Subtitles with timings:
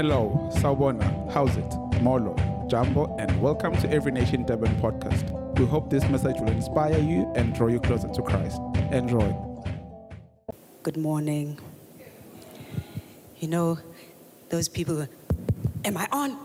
[0.00, 2.00] Hello, Sawubona, how's it?
[2.00, 2.34] Molo,
[2.70, 5.30] Jambo, and welcome to Every Nation Durban podcast.
[5.58, 8.62] We hope this message will inspire you and draw you closer to Christ.
[8.92, 9.36] Enjoy.
[10.82, 11.60] Good morning.
[13.40, 13.78] You know,
[14.48, 15.06] those people,
[15.84, 16.38] am I on?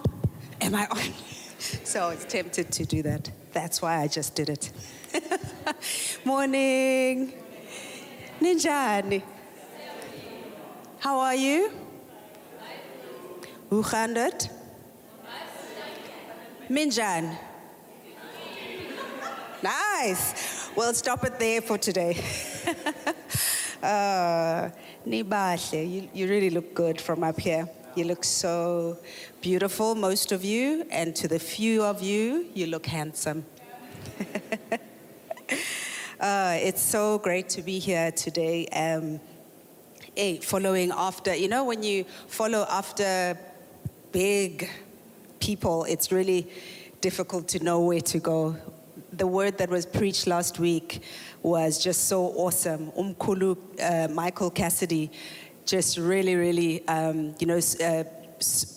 [0.60, 1.00] Am I on?
[1.86, 3.32] So I was tempted to do that.
[3.54, 4.74] That's why I just did it.
[6.26, 7.32] morning.
[8.42, 9.24] Ninjani.
[11.00, 11.85] How are you?
[13.68, 14.50] Hoe gaan het?
[16.68, 17.38] Minjan.
[19.62, 20.34] Nice.
[20.76, 22.18] We'll stop it there for today.
[23.84, 24.70] uh,
[25.06, 27.68] you, you really look good from up here.
[27.96, 28.98] You look so
[29.42, 33.46] beautiful, most of you, and to the few of you, you look handsome.
[36.20, 38.68] uh, it's so great to be here today.
[38.68, 39.20] Um,
[40.18, 43.38] eh, following after, you know, when you follow after
[44.16, 44.70] big
[45.42, 46.48] people, it's really
[47.02, 48.56] difficult to know where to go.
[49.12, 51.04] The word that was preached last week
[51.44, 52.94] was just so awesome.
[52.94, 55.12] Umkulu uh, Michael Cassidy
[55.66, 58.06] just really, really, um, you know, uh,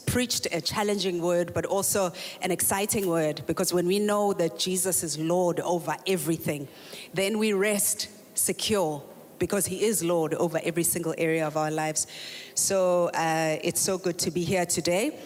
[0.06, 2.12] preached a challenging word, but also
[2.42, 6.66] an exciting word because when we know that Jesus is Lord over everything,
[7.14, 9.04] then we rest secure
[9.38, 12.06] because he is Lord over every single area of our lives.
[12.54, 15.18] So uh, it's so good to be here today.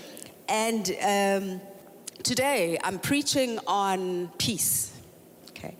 [0.48, 1.60] And um,
[2.22, 4.92] today I'm preaching on peace.
[5.50, 5.76] Okay.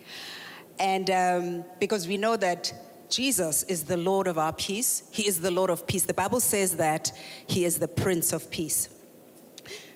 [0.78, 2.72] And um, because we know that
[3.10, 6.04] Jesus is the Lord of our peace, He is the Lord of peace.
[6.04, 7.12] The Bible says that
[7.46, 8.88] He is the Prince of Peace.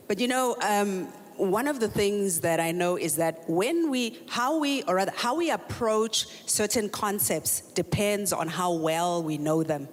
[0.07, 1.07] But you know, um,
[1.37, 5.13] one of the things that I know is that when we, how we, or rather,
[5.15, 9.89] how we approach certain concepts depends on how well we know them,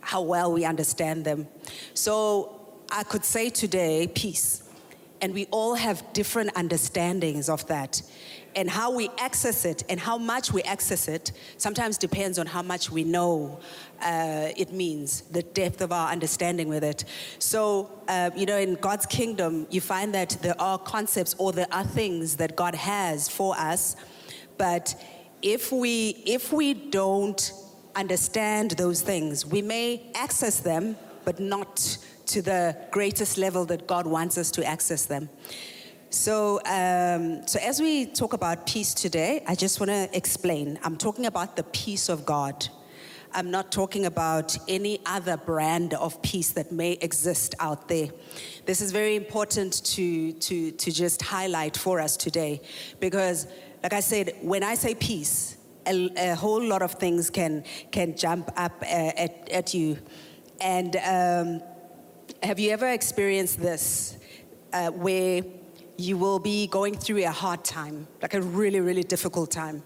[0.00, 1.46] how well we understand them.
[1.94, 2.55] So
[2.90, 4.62] I could say today, peace.
[5.20, 8.02] And we all have different understandings of that.
[8.54, 12.62] And how we access it and how much we access it sometimes depends on how
[12.62, 13.58] much we know
[14.00, 17.04] uh, it means, the depth of our understanding with it.
[17.38, 21.66] So, uh, you know, in God's kingdom, you find that there are concepts or there
[21.72, 23.96] are things that God has for us.
[24.58, 24.94] But
[25.42, 27.52] if we, if we don't
[27.94, 34.06] understand those things, we may access them, but not to the greatest level that God
[34.06, 35.28] wants us to access them.
[36.10, 40.78] So, um, so as we talk about peace today, I just want to explain.
[40.82, 42.68] I'm talking about the peace of God.
[43.32, 48.08] I'm not talking about any other brand of peace that may exist out there.
[48.64, 52.62] This is very important to, to, to just highlight for us today
[53.00, 53.46] because,
[53.82, 55.56] like I said, when I say peace,
[55.86, 59.98] a, a whole lot of things can, can jump up uh, at, at you.
[60.60, 61.62] And um,
[62.46, 64.16] have you ever experienced this
[64.72, 65.42] uh, where
[65.98, 69.82] you will be going through a hard time, like a really, really difficult time,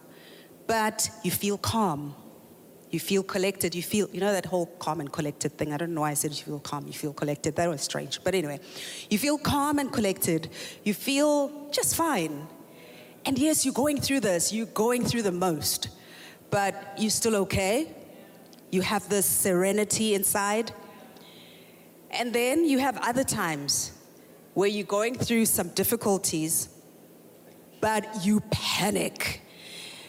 [0.66, 2.14] but you feel calm?
[2.90, 3.74] You feel collected.
[3.74, 5.72] You feel, you know, that whole calm and collected thing.
[5.72, 7.56] I don't know why I said you feel calm, you feel collected.
[7.56, 8.22] That was strange.
[8.22, 8.60] But anyway,
[9.08, 10.50] you feel calm and collected.
[10.84, 12.46] You feel just fine.
[13.24, 15.88] And yes, you're going through this, you're going through the most,
[16.50, 17.94] but you're still okay.
[18.70, 20.72] You have this serenity inside.
[22.10, 23.92] And then you have other times
[24.54, 26.68] where you're going through some difficulties,
[27.80, 29.42] but you panic.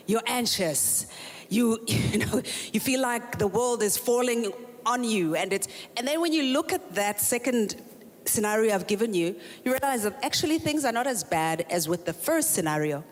[0.08, 1.06] You're anxious.
[1.50, 2.42] You, you know,
[2.74, 4.52] you feel like the world is falling
[4.86, 5.36] on you.
[5.36, 7.82] And, it's, and then when you look at that second
[8.26, 12.06] scenario I've given you, you realize that actually things are not as bad as with
[12.06, 13.04] the first scenario.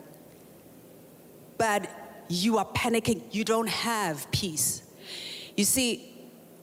[1.58, 1.90] But
[2.30, 3.24] you are panicking.
[3.32, 4.84] You don't have peace.
[5.58, 6.19] You see,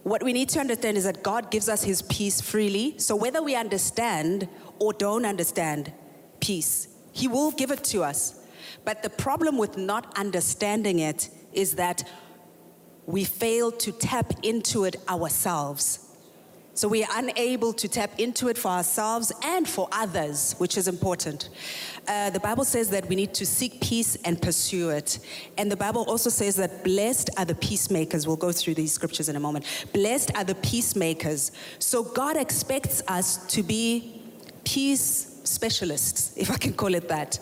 [0.07, 2.97] what we need to understand is that God gives us his peace freely.
[2.97, 4.47] So whether we understand
[4.79, 5.93] or don't understand
[6.39, 8.39] peace, he will give it to us.
[8.85, 12.09] But the problem with not understanding it is that
[13.07, 16.06] we fail to tap into it ourselves.
[16.77, 20.89] So we are unable to tap into it for ourselves and for others, which is
[20.89, 21.49] important.
[22.07, 25.19] Uh, the Bible says that we need to seek peace and pursue it.
[25.57, 28.27] And the Bible also says that blessed are the peacemakers.
[28.27, 29.65] We'll go through these scriptures in a moment.
[29.95, 31.51] Blessed are the peacemakers.
[31.79, 34.23] So God expects us to be
[34.65, 37.39] peace specialists, if I can call it that,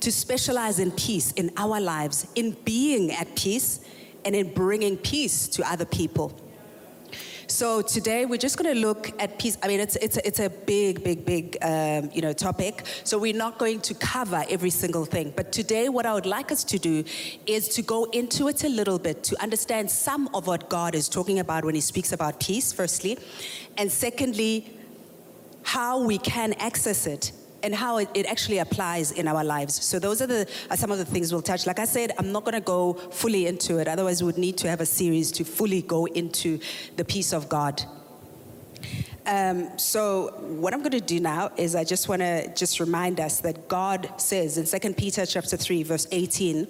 [0.00, 3.80] to specialize in peace in our lives, in being at peace,
[4.26, 6.38] and in bringing peace to other people.
[7.52, 9.58] So today we're just going to look at peace.
[9.62, 12.82] I mean, it's it's a, it's a big, big, big um, you know topic.
[13.04, 15.34] So we're not going to cover every single thing.
[15.36, 17.04] But today, what I would like us to do
[17.46, 21.10] is to go into it a little bit to understand some of what God is
[21.10, 22.72] talking about when He speaks about peace.
[22.72, 23.18] Firstly,
[23.76, 24.74] and secondly,
[25.62, 27.32] how we can access it
[27.62, 29.82] and how it, it actually applies in our lives.
[29.84, 31.66] So those are the are some of the things we'll touch.
[31.66, 33.88] Like I said, I'm not going to go fully into it.
[33.88, 36.58] Otherwise, we would need to have a series to fully go into
[36.96, 37.82] the peace of God.
[39.24, 43.20] Um, so what I'm going to do now is I just want to just remind
[43.20, 46.66] us that God says in 2 Peter chapter 3 verse 18,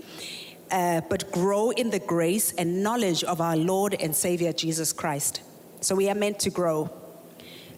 [0.70, 5.40] uh, but grow in the grace and knowledge of our Lord and Savior Jesus Christ.
[5.80, 6.90] So we are meant to grow.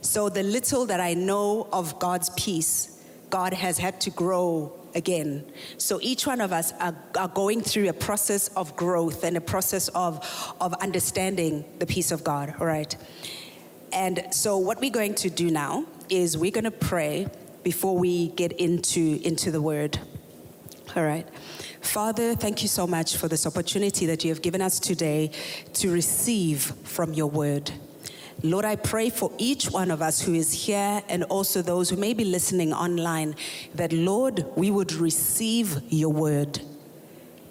[0.00, 2.93] So the little that I know of God's peace,
[3.34, 5.44] God has had to grow again.
[5.76, 9.40] So each one of us are, are, going through a process of growth and a
[9.40, 10.24] process of,
[10.60, 12.96] of understanding the peace of God, all right?
[13.92, 17.26] And so what we're going to do now is we're going to pray
[17.64, 19.98] before we get into, into the word,
[20.94, 21.26] all right?
[21.80, 25.32] Father, thank you so much for this opportunity that you have given us today
[25.72, 27.72] to receive from your word.
[28.44, 31.96] Lord, I pray for each one of us who is here and also those who
[31.96, 33.36] may be listening online
[33.74, 36.60] that, Lord, we would receive your word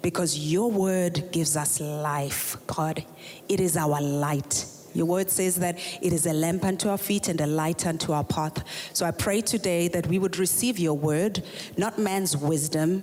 [0.02, 3.04] because your word gives us life, God.
[3.48, 4.66] It is our light.
[4.94, 8.12] Your word says that it is a lamp unto our feet and a light unto
[8.12, 8.62] our path.
[8.92, 11.42] So I pray today that we would receive your word,
[11.76, 13.02] not man's wisdom,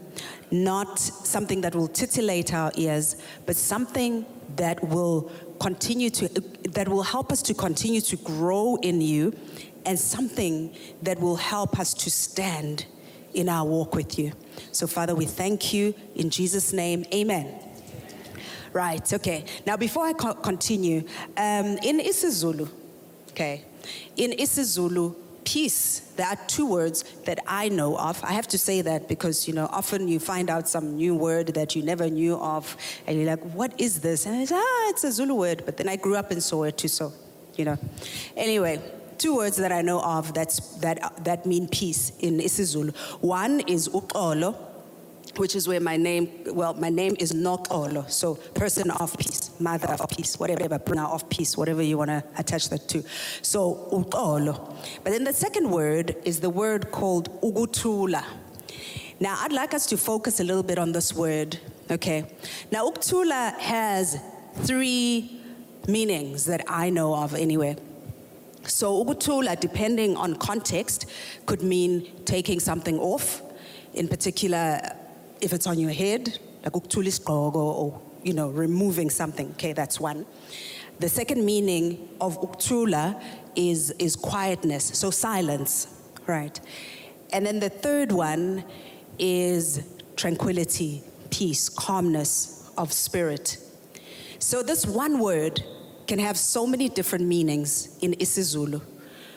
[0.50, 5.30] not something that will titillate our ears, but something that will
[5.62, 6.28] continue to,
[6.72, 9.32] that will help us to continue to grow in you
[9.86, 12.86] and something that will help us to stand
[13.34, 14.32] in our walk with you.
[14.72, 17.06] So, Father, we thank you in Jesus' name.
[17.14, 17.54] Amen.
[18.74, 19.46] Right, okay.
[19.68, 21.04] Now, before I co- continue,
[21.38, 22.68] um, in isiZulu,
[23.32, 23.66] okay,
[24.16, 28.24] in isiZulu, peace, there are two words that I know of.
[28.24, 31.48] I have to say that because, you know, often you find out some new word
[31.56, 32.78] that you never knew of,
[33.08, 34.26] and you're like, what is this?
[34.26, 36.90] And I say, ah, it's a Zulu word, but then I grew up in Soweto,
[36.90, 37.14] so,
[37.56, 37.78] you know.
[38.36, 38.82] Anyway,
[39.18, 42.96] two words that I know of that's, that, that mean peace in isiZulu.
[43.22, 44.56] One is uxolo,
[45.38, 49.88] which is where my name, well, my name is Noxolo, so person of peace, mother
[49.88, 53.04] of peace, whatever, bringer of peace, whatever you want to attach that to.
[53.42, 54.76] So, uxolo.
[55.04, 58.24] But then the second word is the word called ukuthula.
[59.20, 62.26] Now, I'd like us to focus a little bit on this word, okay?
[62.72, 64.20] Now, ukuthula has
[64.56, 65.42] three
[65.88, 67.78] meanings that I know of anyway.
[68.64, 71.06] So, ukuthula, depending on context,
[71.46, 73.42] could mean taking something off.
[73.94, 74.80] In particular,
[75.42, 79.50] if it's on your head, like uktulis or you know, removing something.
[79.52, 80.26] Okay, that's one.
[81.00, 83.22] The second meaning of ukuthula
[83.56, 85.88] is, is quietness, so silence,
[86.28, 86.60] right?
[87.34, 88.64] And then the third one
[89.18, 89.82] is
[90.16, 93.58] tranquility, peace, calmness of spirit.
[94.38, 95.64] So this one word
[96.08, 98.82] can have so many different meanings in isiZulu,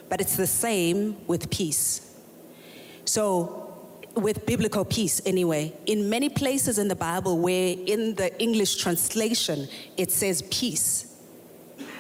[0.09, 2.15] but it's the same with peace.
[3.05, 3.64] So
[4.17, 5.73] with biblical peace anyway.
[5.87, 11.17] In many places in the Bible where in the English translation it says peace,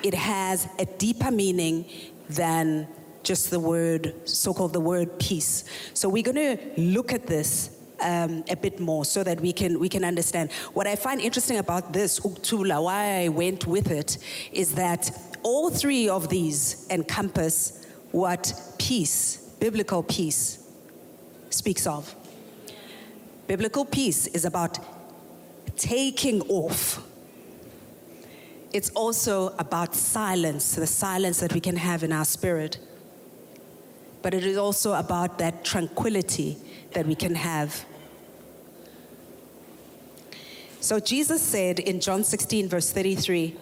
[0.02, 1.86] it has a deeper meaning
[2.28, 2.86] than
[3.22, 5.64] just the word, so called the word peace.
[5.94, 7.70] So we're going to look at this
[8.00, 10.52] um, a bit more so that we can we can understand.
[10.72, 14.18] What I find interesting about this ukuthula, why I went with it,
[14.52, 15.10] is that
[15.42, 20.63] all three of these encompass what peace, biblical peace,
[21.54, 22.14] speaks of.
[23.46, 24.78] Biblical peace is about
[25.76, 27.02] taking off.
[28.72, 32.78] It's also about silence, the silence that we can have in our spirit.
[34.22, 36.56] But it is also about that tranquility
[36.92, 37.84] that we can have.
[40.80, 43.56] So Jesus said in John 16, verse 33,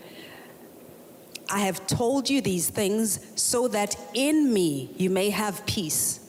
[1.50, 6.21] I have told you these things so that in me you may have peace.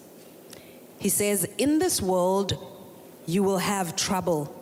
[1.03, 2.57] He says, In this world
[3.25, 4.55] you will have trouble,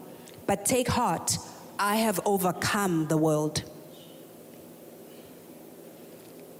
[0.47, 1.37] but take heart,
[1.77, 3.63] I have overcome the world.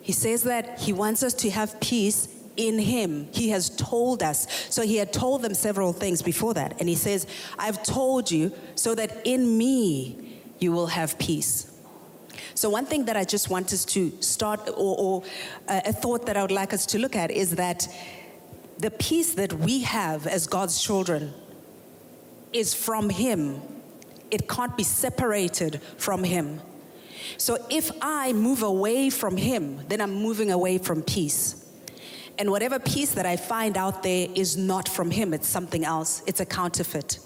[0.04, 3.28] He says that he wants us to have peace in him.
[3.32, 4.48] He has told us.
[4.70, 6.80] So he had told them several things before that.
[6.80, 7.26] And he says,
[7.58, 11.72] I've told you so that in me you will have peace.
[12.54, 15.24] So, one thing that I just want us to start, or, or
[15.68, 17.88] uh, a thought that I would like us to look at, is that
[18.82, 21.34] the peace that we have as God's children
[22.52, 23.62] is from Him.
[24.32, 26.62] It can't be separated from Him.
[27.38, 31.64] So if I move away from Him, then I'm moving away from peace.
[32.40, 36.24] And whatever peace that I find out there is not from Him, it's something else,
[36.26, 37.20] it's a counterfeit.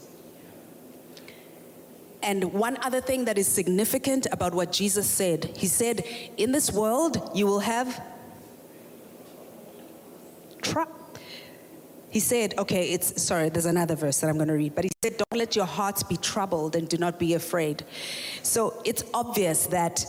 [2.22, 6.04] And one other thing that is significant about what Jesus said, He said,
[6.36, 8.02] In this world, you will have
[10.62, 11.05] trouble.
[12.16, 14.92] He said, okay, it's, sorry, there's another verse that I'm going to read, but he
[15.04, 17.84] said, don't let your hearts be troubled and do not be afraid.
[18.42, 20.06] So it's obvious that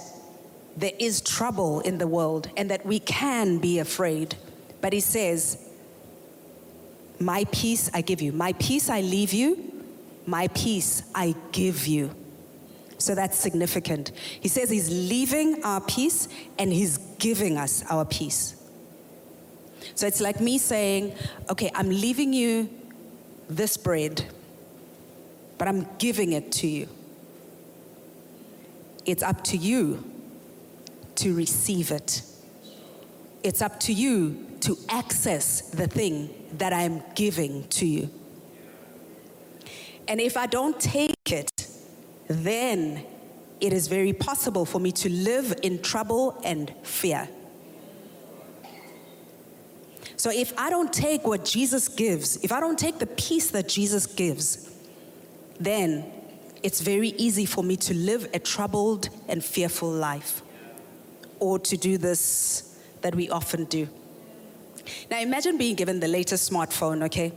[0.76, 4.36] there is trouble in the world and that we can be afraid.
[4.80, 5.58] But he says,
[7.18, 9.84] My peace I give you, my peace I leave you,
[10.26, 12.14] my peace I give you.
[12.98, 14.12] So that's significant.
[14.40, 18.55] He says he's leaving our peace and he's giving us our peace.
[19.96, 21.14] So it's like me saying,
[21.48, 22.68] okay, I'm leaving you
[23.48, 24.26] this bread,
[25.56, 26.86] but I'm giving it to you.
[29.06, 30.04] It's up to you
[31.14, 32.20] to receive it.
[33.42, 38.10] It's up to you to access the thing that I'm giving to you.
[40.08, 41.68] And if I don't take it,
[42.28, 43.02] then
[43.62, 47.30] it is very possible for me to live in trouble and fear.
[50.26, 53.68] So if I don't take what Jesus gives, if I don't take the peace that
[53.68, 54.68] Jesus gives,
[55.60, 56.04] then
[56.64, 60.42] it's very easy for me to live a troubled and fearful life
[61.38, 63.88] or to do this that we often do.
[65.12, 67.30] Now imagine being given the latest smartphone, okay?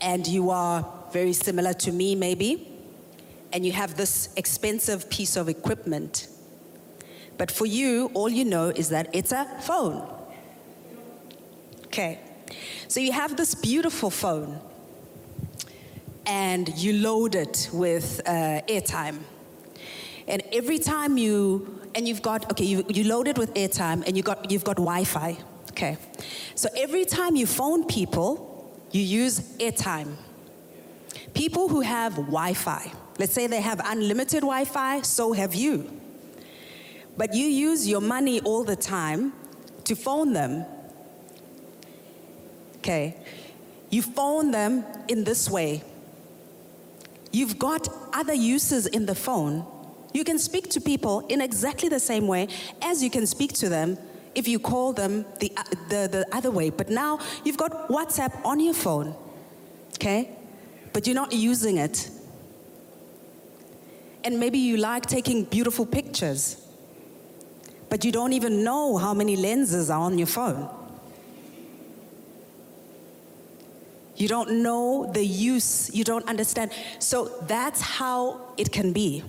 [0.00, 2.80] And you are very similar to me, maybe,
[3.52, 6.26] and you have this expensive piece of equipment.
[7.38, 10.11] But for you, all you know is that it's a phone.
[11.92, 12.18] Okay.
[12.88, 14.58] So you have this beautiful phone,
[16.24, 19.18] and you load it with uh, airtime.
[20.26, 24.16] And every time you, and you've got, okay, you, you load it with airtime, and
[24.16, 25.36] you got, you've got Wi Fi.
[25.72, 25.98] Okay.
[26.54, 30.14] So every time you phone people, you use airtime.
[31.34, 35.90] People who have Wi Fi, let's say they have unlimited Wi Fi, so have you.
[37.18, 39.34] But you use your money all the time
[39.84, 40.64] to phone them.
[42.82, 43.14] Okay.
[43.90, 45.84] You phone them in this way.
[47.30, 49.64] You've got other uses in the phone.
[50.12, 52.48] You can speak to people in exactly the same way
[52.82, 53.98] as you can speak to them
[54.34, 56.70] if you call them the, uh, the, the other way.
[56.70, 59.14] But now you've got WhatsApp on your phone,
[59.94, 60.30] okay?
[60.92, 62.10] But you're not using it.
[64.24, 66.56] And maybe you like taking beautiful pictures,
[67.88, 70.68] but you don't even know how many lenses are on your phone.
[74.22, 76.70] You don't know the use, you don't understand.
[77.00, 79.24] So that's how it can be.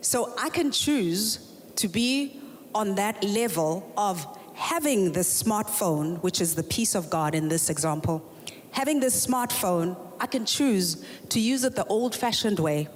[0.00, 2.40] So I can choose to be
[2.72, 7.68] on that level of having this smartphone, which is the peace of God in this
[7.68, 8.22] example,
[8.70, 12.86] having this smartphone, I can choose to use it the old fashioned way.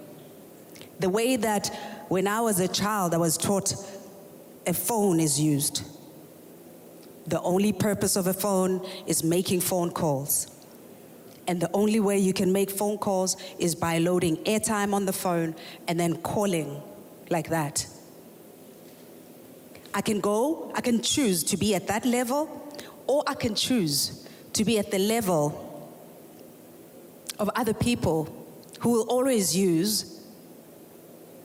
[1.00, 3.74] The way that when I was a child, I was taught
[4.64, 5.82] a phone is used.
[7.26, 10.46] The only purpose of a phone is making phone calls.
[11.48, 15.12] And the only way you can make phone calls is by loading airtime on the
[15.12, 15.54] phone
[15.86, 16.82] and then calling
[17.30, 17.86] like that.
[19.94, 22.62] I can go, I can choose to be at that level,
[23.06, 25.62] or I can choose to be at the level
[27.38, 28.28] of other people
[28.80, 30.20] who will always use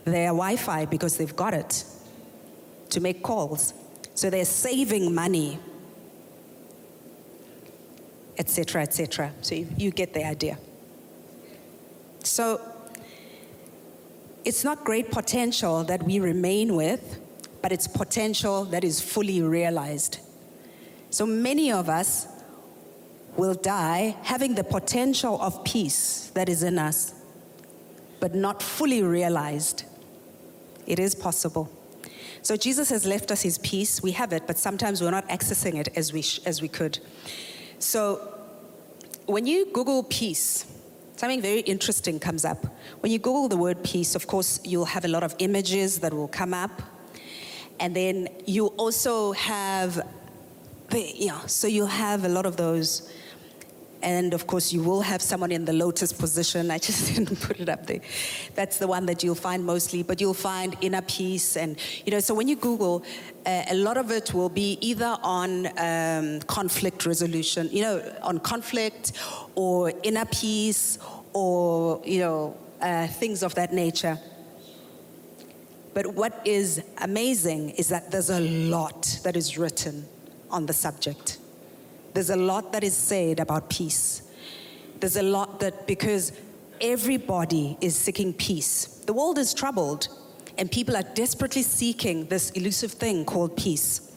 [0.05, 1.83] their Wi Fi because they've got it
[2.89, 3.73] to make calls.
[4.15, 5.59] So they're saving money,
[8.37, 9.31] etc., etc.
[9.41, 10.57] So you, you get the idea.
[12.23, 12.61] So
[14.43, 17.19] it's not great potential that we remain with
[17.61, 20.19] but its potential that is fully realized.
[21.09, 22.27] So many of us
[23.37, 27.13] will die having the potential of peace that is in us,
[28.19, 29.83] but not fully realized.
[30.87, 31.71] It is possible.
[32.41, 34.01] So Jesus has left us his peace.
[34.01, 36.99] We have it, but sometimes we're not accessing it as we, sh- as we could.
[37.81, 38.37] So
[39.25, 40.65] when you Google peace,
[41.15, 42.63] something very interesting comes up.
[42.99, 46.13] When you Google the word peace, of course, you'll have a lot of images that
[46.13, 46.81] will come up.
[47.79, 50.07] And then you also have,
[50.89, 53.11] the, yeah, so you have a lot of those.
[54.03, 56.71] And of course, you will have someone in the lotus position.
[56.71, 58.01] I just didn't put it up there.
[58.55, 61.57] That's the one that you'll find mostly, but you'll find inner peace.
[61.57, 63.03] And, you know, so when you Google,
[63.45, 68.39] uh, a lot of it will be either on um, conflict resolution, you know, on
[68.39, 69.13] conflict
[69.55, 70.97] or inner peace
[71.33, 74.17] or, you know, uh, things of that nature.
[75.93, 80.05] But what is amazing is that there's a lot that is written
[80.49, 81.37] on the subject.
[82.13, 84.23] There's a lot that is said about peace.
[84.99, 86.33] There's a lot that, because
[86.79, 88.85] everybody is seeking peace.
[89.05, 90.07] The world is troubled,
[90.57, 94.11] and people are desperately seeking this elusive thing called peace.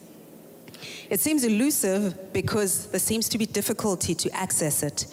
[1.09, 5.07] It seems elusive because there seems to be difficulty to access it.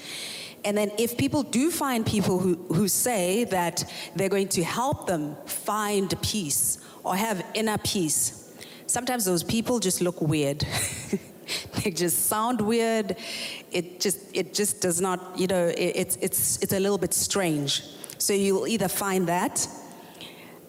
[0.65, 3.85] And then, if people do find people who, who say that
[4.15, 8.55] they're going to help them find peace or have inner peace,
[8.87, 10.65] sometimes those people just look weird.
[11.83, 13.17] they just sound weird.
[13.71, 17.15] It just, it just does not, you know, it, it's, it's, it's a little bit
[17.15, 17.83] strange.
[18.19, 19.67] So you'll either find that,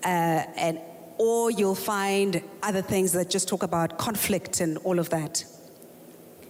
[0.03, 0.80] uh, and,
[1.18, 5.46] or you'll find other things that just talk about conflict and all of that.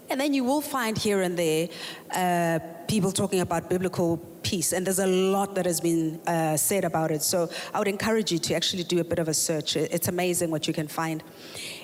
[0.10, 1.70] And then you will find here and there
[2.12, 6.86] uh, people talking about biblical peace, and there's a lot that has been uh, said
[6.86, 7.24] about it.
[7.24, 9.76] So I would encourage you to actually do a bit of a search.
[9.76, 11.24] It's amazing what you can find.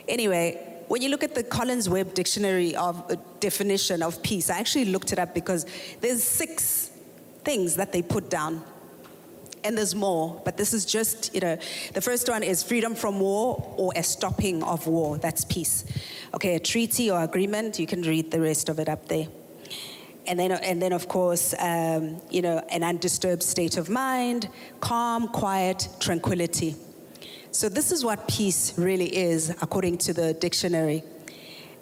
[0.07, 4.57] Anyway, when you look at the Collins Webb Dictionary of uh, definition of peace, I
[4.57, 5.67] actually looked it up because
[6.01, 6.89] there's six
[7.43, 8.63] things that they put down.
[9.63, 11.57] And there's more, but this is just, you know,
[11.93, 15.17] the first one is freedom from war or a stopping of war.
[15.17, 15.85] That's peace.
[16.33, 19.27] Okay, a treaty or agreement, you can read the rest of it up there.
[20.25, 25.27] And then, and then of course, um, you know, an undisturbed state of mind, calm,
[25.27, 26.75] quiet, tranquility.
[27.59, 31.03] So, this is what peace really is, according to the dictionary.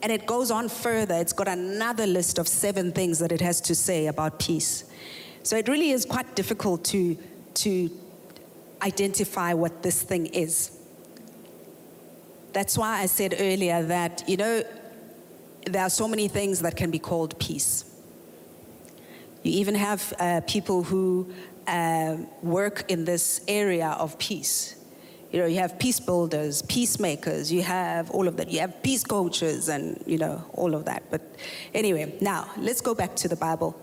[0.01, 1.13] And it goes on further.
[1.13, 4.86] It's got another list of seven things that it has to say about peace.
[5.43, 7.15] So, it really is quite difficult to,
[7.53, 7.91] to
[8.81, 10.72] identify what this thing is.
[12.53, 14.63] That's why I said earlier that, you know,
[15.67, 17.86] there are so many things that can be called peace.
[19.43, 21.31] You even have uh, people who
[21.67, 24.76] uh, work in this area of peace.
[25.38, 28.50] You know, you have peace builders, peacemakers, you have all of that.
[28.50, 31.03] You have peace coaches and, you know, all of that.
[31.12, 31.22] But
[31.75, 33.79] anyway, now let's go back to the Bible.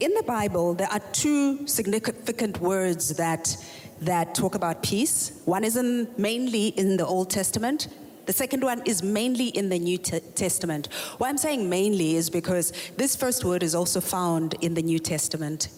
[0.00, 3.56] In the Bible, there are two significant words that,
[4.00, 5.40] that talk about peace.
[5.44, 7.86] One is in, mainly in the Old Testament,
[8.26, 10.88] the second one is mainly in the New Testament.
[11.18, 14.98] Why I'm saying mainly is because this first word is also found in the New
[14.98, 15.68] Testament.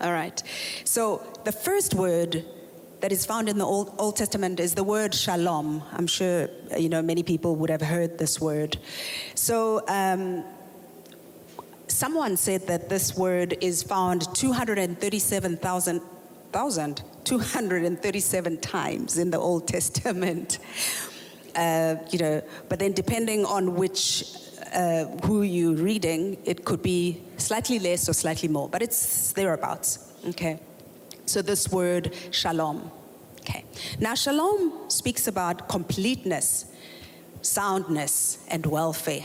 [0.00, 0.42] All right.
[0.84, 2.44] So the first word
[3.00, 5.82] that is found in the Old, Old Testament is the word shalom.
[5.92, 8.78] I'm sure you know many people would have heard this word.
[9.34, 10.44] So um,
[11.88, 16.00] someone said that this word is found 237,000
[17.24, 20.58] 237 times in the Old Testament.
[21.54, 24.24] Uh, you know, but then depending on which
[24.74, 30.12] uh, who you're reading, it could be slightly less or slightly more, but it's thereabouts.
[30.28, 30.60] Okay.
[31.26, 32.90] So this word shalom.
[33.40, 33.64] Okay.
[33.98, 36.66] Now shalom speaks about completeness,
[37.42, 39.24] soundness, and welfare.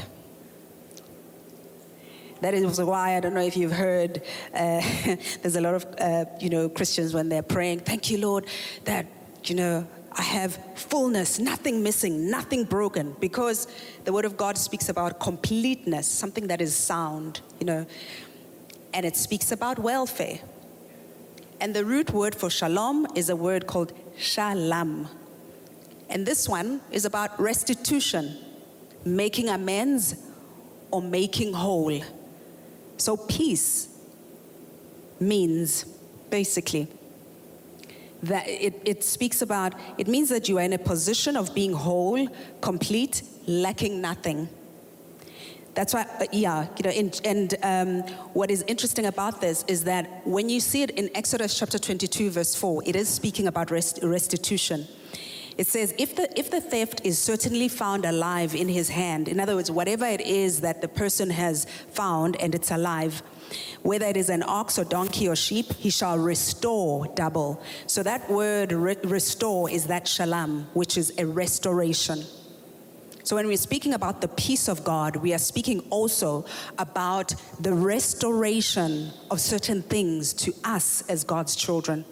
[2.42, 4.24] That is why I don't know if you've heard.
[4.52, 4.82] Uh,
[5.42, 8.48] there's a lot of uh, you know Christians when they're praying, "Thank you, Lord,
[8.86, 9.06] that
[9.44, 13.68] you know I have fullness, nothing missing, nothing broken, because
[14.06, 17.86] the Word of God speaks about completeness, something that is sound, you know,
[18.92, 20.40] and it speaks about welfare.
[21.62, 25.08] And the root word for shalom is a word called shalom.
[26.10, 28.36] And this one is about restitution,
[29.06, 30.16] making amends
[30.90, 32.02] or making whole.
[32.98, 33.90] So peace
[35.20, 35.84] means
[36.32, 36.88] basically
[38.24, 41.74] that it, it speaks about, it means that you are in a position of being
[41.74, 42.28] whole,
[42.62, 44.50] complete, lacking nothing.
[45.74, 48.02] That's why, uh, yeah, you know, in, and um,
[48.34, 52.32] what is interesting about this is that when you see it in Exodus chapter 22,
[52.32, 54.88] verse 4, it is speaking about rest, restitution.
[55.58, 59.40] It says, if the, if the theft is certainly found alive in his hand, in
[59.40, 63.22] other words, whatever it is that the person has found and it's alive,
[63.82, 67.62] whether it is an ox or donkey or sheep, he shall restore double.
[67.88, 72.24] So that word re- restore is that shalom, which is a restoration.
[73.24, 76.46] So, when we're speaking about the peace of God, we are speaking also
[76.78, 82.04] about the restoration of certain things to us as God's children,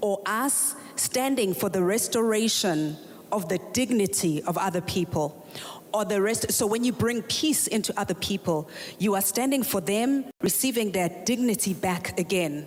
[0.00, 2.96] or us standing for the restoration
[3.32, 5.46] of the dignity of other people.
[5.92, 9.80] Or the rest, so when you bring peace into other people, you are standing for
[9.80, 12.66] them receiving their dignity back again,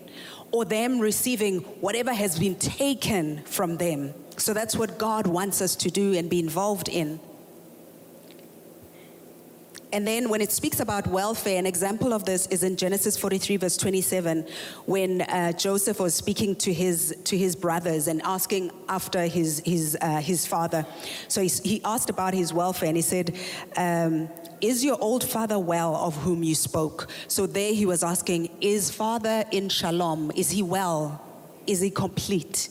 [0.52, 4.14] or them receiving whatever has been taken from them.
[4.38, 7.20] So that's what God wants us to do and be involved in.
[9.94, 13.56] And then when it speaks about welfare, an example of this is in Genesis 43,
[13.58, 14.46] verse 27,
[14.86, 19.98] when uh, Joseph was speaking to his, to his brothers and asking after his, his,
[20.02, 20.86] uh, his father.
[21.30, 23.38] So he, he asked about his welfare and he said,
[23.78, 24.28] um,
[24.60, 27.08] Is your old father well of whom you spoke?
[27.30, 30.32] So there he was asking, Is father in shalom?
[30.36, 31.24] Is he well?
[31.66, 32.70] Is he complete?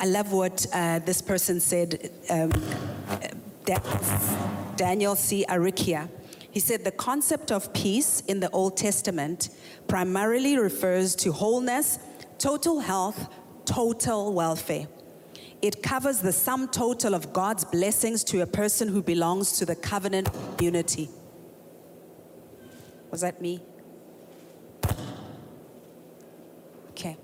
[0.00, 2.52] I love what uh, this person said, um,
[4.76, 5.44] Daniel C.
[5.48, 6.08] Arichea.
[6.50, 9.50] He said the concept of peace in the Old Testament
[9.86, 11.98] primarily refers to wholeness,
[12.38, 13.28] total health,
[13.64, 14.88] total welfare.
[15.60, 19.74] It covers the sum total of God's blessings to a person who belongs to the
[19.74, 20.28] covenant
[20.60, 21.10] unity.
[23.10, 23.60] Was that me?
[26.90, 27.16] Okay.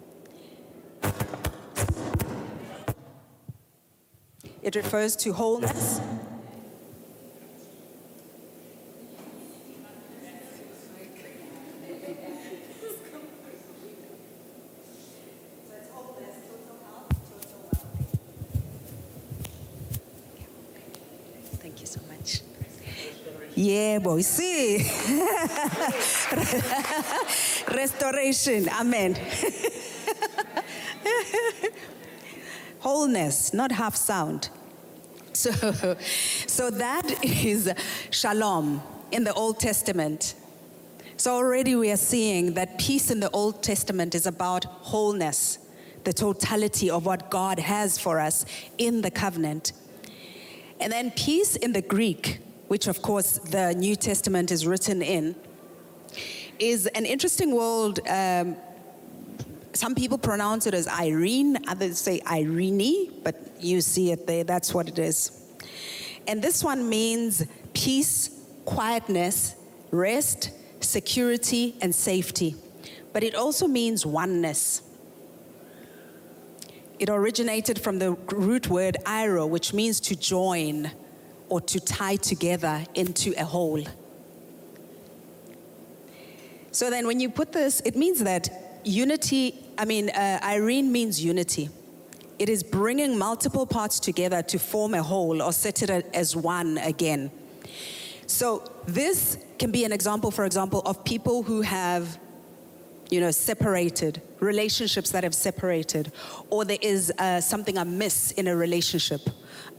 [4.64, 6.00] It refers to wholeness.
[21.60, 22.40] Thank you so much.
[23.54, 24.22] Yeah, boy.
[24.22, 24.78] See.
[27.70, 28.70] Restoration.
[28.70, 29.14] Amen.
[32.80, 34.50] Wholeness, not half sound.
[35.44, 35.96] So,
[36.46, 37.72] so that is
[38.10, 40.36] shalom in the Old Testament.
[41.16, 45.58] So already we are seeing that peace in the Old Testament is about wholeness,
[46.04, 48.46] the totality of what God has for us
[48.78, 49.72] in the covenant.
[50.78, 55.34] And then peace in the Greek, which of course the New Testament is written in,
[56.60, 57.98] is an interesting word.
[58.08, 58.56] Um,
[59.74, 64.72] some people pronounce it as eirene, others say eirene, but you see it there, that's
[64.72, 65.42] what it is.
[66.26, 68.30] And this one means peace,
[68.64, 69.56] quietness,
[69.90, 72.56] rest, security, and safety.
[73.12, 74.82] But it also means oneness.
[76.98, 80.90] It originated from the root word iro, which means to join
[81.48, 83.84] or to tie together into a whole.
[86.70, 88.48] So then, when you put this, it means that
[88.84, 91.68] unity, I mean, uh, eirene means unity.
[92.38, 96.78] It is bringing multiple parts together to form a whole or set it as one
[96.78, 97.30] again.
[98.26, 102.18] So, this can be an example, for example, of people who have,
[103.10, 106.12] you know, separated, relationships that have separated,
[106.50, 109.20] or there is uh, something amiss in a relationship.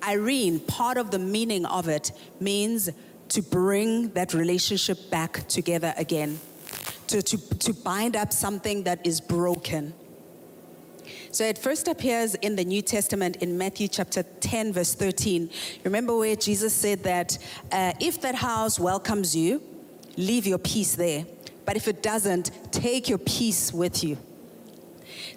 [0.02, 2.90] eirene, part of the meaning of it means
[3.30, 6.40] to bring that relationship back together again,
[7.08, 9.94] to, to, to bind up something that is broken.
[11.32, 15.50] So it first appears in the New Testament in Matthew chapter 10, verse 13.
[15.84, 17.38] Remember where Jesus said that
[17.72, 19.62] uh, if that house welcomes you,
[20.18, 21.26] leave your peace there.
[21.66, 24.18] But if it doesn't, take your peace with you.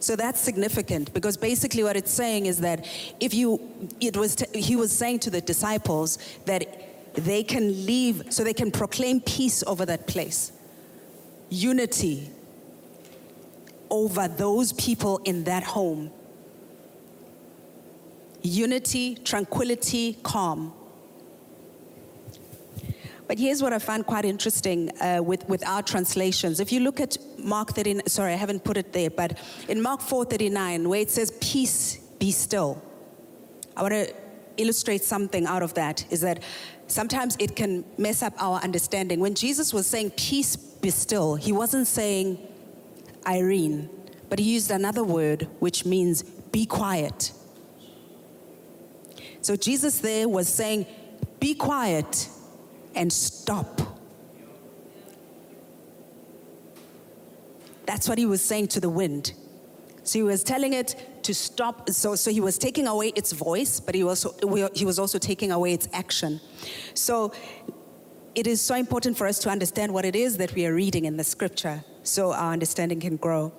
[0.00, 2.86] So that's significant because basically what it's saying is that
[3.20, 8.32] if you, it was, t- he was saying to the disciples that they can leave,
[8.32, 10.52] so they can proclaim peace over that place,
[11.50, 12.30] unity
[13.90, 16.10] over those people in that home.
[18.42, 20.72] Unity, tranquility, calm.
[23.26, 26.60] But here's what I find quite interesting uh, with, with our translations.
[26.60, 30.00] If you look at Mark 13, sorry, I haven't put it there, but in Mark
[30.00, 32.82] 4:39, where it says, "Peace, be still,"
[33.76, 34.14] I want to
[34.56, 36.06] illustrate something out of that.
[36.10, 36.42] Is that
[36.88, 39.20] sometimes it can mess up our understanding.
[39.20, 42.38] When Jesus was saying, "Peace, be still," he wasn't saying
[43.22, 43.88] eirene,
[44.28, 47.32] but he used another word which means be quiet.
[49.40, 50.86] So Jesus there was saying,
[51.40, 52.28] be quiet
[52.94, 53.80] and stop.
[57.86, 59.32] That's what he was saying to the wind.
[60.08, 61.90] So he was telling it to stop.
[61.90, 64.34] So, so he was taking away its voice, but he, also,
[64.74, 66.40] he was also taking away its action.
[66.94, 67.30] So
[68.34, 71.04] it is so important for us to understand what it is that we are reading
[71.04, 73.52] in the scripture so our understanding can grow.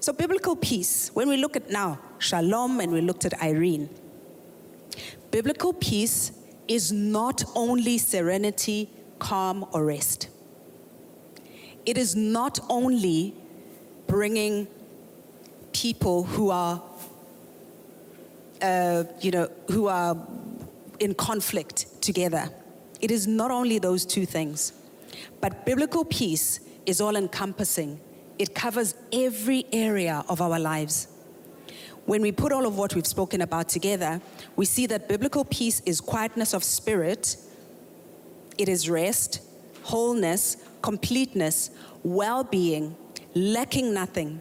[0.00, 3.88] So, biblical peace, when we look at now shalom and we looked at eirene,
[5.30, 6.32] biblical peace
[6.66, 10.28] is not only serenity, calm, or rest.
[11.86, 13.36] It is not only
[14.08, 14.66] bringing
[15.74, 16.80] people who are,
[18.62, 20.16] uh, you know, who are
[21.00, 22.48] in conflict together.
[23.00, 24.72] It is not only those two things,
[25.42, 28.00] but biblical peace is all encompassing.
[28.38, 31.08] It covers every area of our lives.
[32.06, 34.20] When we put all of what we've spoken about together,
[34.56, 37.36] we see that biblical peace is quietness of spirit,
[38.58, 39.40] it is rest,
[39.82, 41.70] wholeness, completeness,
[42.02, 42.94] well being,
[43.34, 44.40] lacking nothing.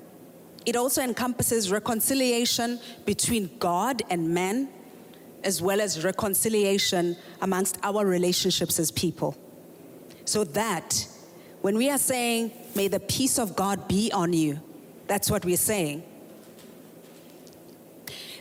[0.65, 4.69] It also encompasses reconciliation between God and man,
[5.43, 9.35] as well as reconciliation amongst our relationships as people.
[10.25, 11.07] So that
[11.61, 14.59] when we are saying, may the peace of God be on you,
[15.07, 16.03] that's what we're saying.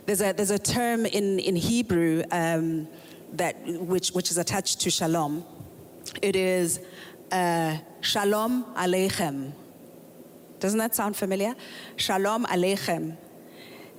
[0.07, 2.89] There's a, there's a term in, in Hebrew um,
[3.35, 5.45] that, which, which is attached to shalom.
[6.21, 6.81] It is
[7.31, 9.53] uh, shalom aleichem.
[10.63, 11.57] Doesn't that sound familiar?
[11.97, 13.17] Shalom aleichem.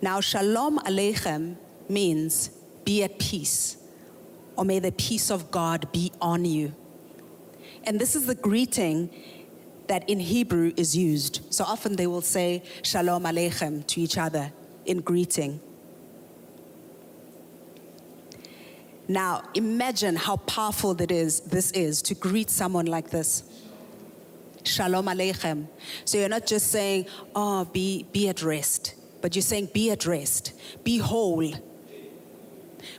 [0.01, 1.57] Now, shalom aleichem
[1.89, 2.51] means
[2.85, 3.75] be at peace,
[4.55, 6.73] or may the peace of God be on you.
[7.83, 9.09] And this is the greeting
[9.87, 11.41] that in Hebrew is used.
[11.53, 14.53] So often they will say shalom aleichem to each other
[14.85, 15.59] in greeting.
[19.09, 23.43] Now, imagine how powerful that is, this is to greet someone like this.
[24.63, 25.67] Shalom aleichem.
[26.05, 30.05] So you're not just saying, oh, be, be at rest, but you're saying, be at
[30.05, 31.53] rest, be whole.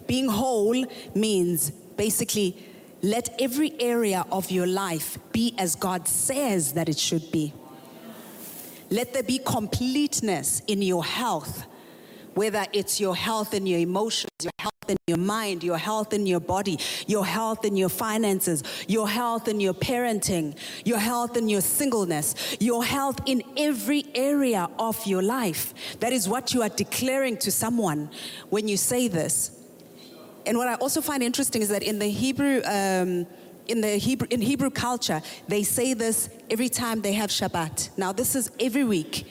[0.07, 2.57] Being whole means basically
[3.03, 7.53] let every area of your life be as God says that it should be.
[8.91, 11.65] Let there be completeness in your health,
[12.35, 16.27] whether it's your health and your emotions, your health in your mind, your health in
[16.27, 21.49] your body, your health in your finances, your health in your parenting, your health in
[21.49, 25.75] your singleness, your health in every area of your life.
[26.01, 28.11] That is what you are declaring to someone
[28.51, 29.51] when you say this.
[30.47, 33.27] And what I also find interesting is that in the Hebrew, um,
[33.67, 37.97] in the Hebrew, in Hebrew culture, they say this every time they have Shabbat.
[37.97, 39.27] Now, this is every week,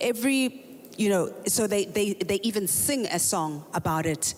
[0.00, 4.34] every, you know, so they, they, they even sing a song about it.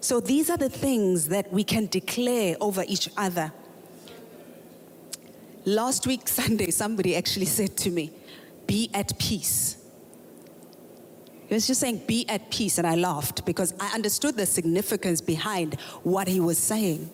[0.00, 3.52] So these are the things that we can declare over each other.
[5.64, 8.12] Last week, Sunday, somebody actually said to me,
[8.66, 9.76] Be at peace.
[11.48, 12.78] He was just saying, Be at peace.
[12.78, 17.10] And I laughed because I understood the significance behind what he was saying.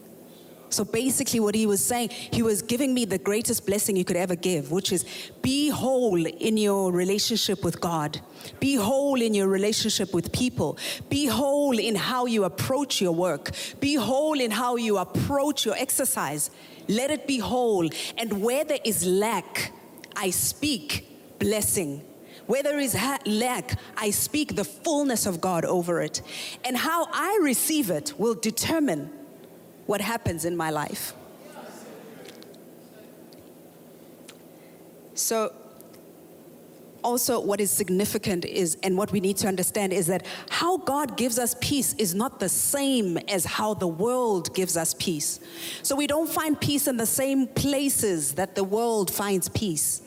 [0.75, 4.17] So basically, what he was saying, he was giving me the greatest blessing you could
[4.17, 5.05] ever give, which is
[5.41, 8.21] be whole in your relationship with God,
[8.59, 10.77] be whole in your relationship with people,
[11.09, 15.77] be whole in how you approach your work, be whole in how you approach your
[15.77, 16.51] exercise.
[16.89, 17.89] Let it be whole.
[18.19, 19.73] And where there is lack,
[20.17, 22.03] I speak blessing.
[22.47, 26.21] Where there is ha- lack, I speak the fullness of God over it.
[26.65, 29.11] And how I receive it will determine
[29.87, 31.13] what happens in my life.
[35.15, 35.53] So,
[37.03, 41.19] also, what is significant is, and what we need to understand is that how God
[41.19, 45.39] gives us peace is not the same as how the world gives us peace.
[45.83, 50.01] So, we don't find peace in the same places that the world finds peace.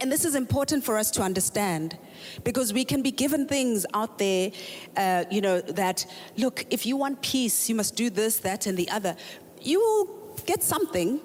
[0.00, 1.96] And this is important for us to understand
[2.44, 4.50] because we can be given things out there,
[4.96, 8.76] uh, you know, that look, if you want peace, you must do this, that, and
[8.76, 9.16] the other.
[9.60, 11.20] You will get something,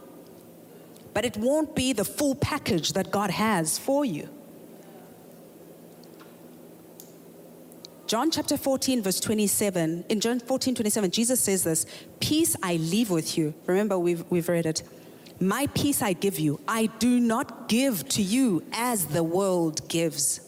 [1.13, 4.29] but it won't be the full package that God has for you.
[8.07, 10.05] John chapter 14, verse 27.
[10.07, 11.85] In John 14, 27, Jesus says this
[12.21, 13.53] Peace I leave with you.
[13.65, 14.83] Remember, we've, we've read it.
[15.39, 16.59] My peace I give you.
[16.67, 20.41] I do not give to you as the world gives.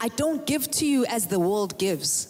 [0.00, 2.28] I don't give to you as the world gives.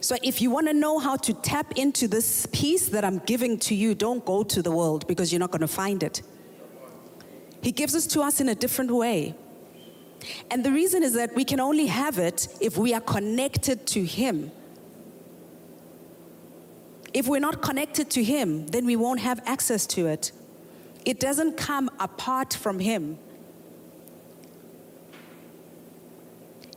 [0.00, 3.58] So if you want to know how to tap into this peace that I'm giving
[3.60, 6.22] to you, don't go to the world because you're not going to find it.
[7.62, 9.34] He gives it to us in a different way.
[10.50, 14.04] And the reason is that we can only have it if we are connected to
[14.04, 14.50] Him.
[17.16, 20.32] If we're not connected to Him, then we won't have access to it.
[21.06, 23.18] It doesn't come apart from Him.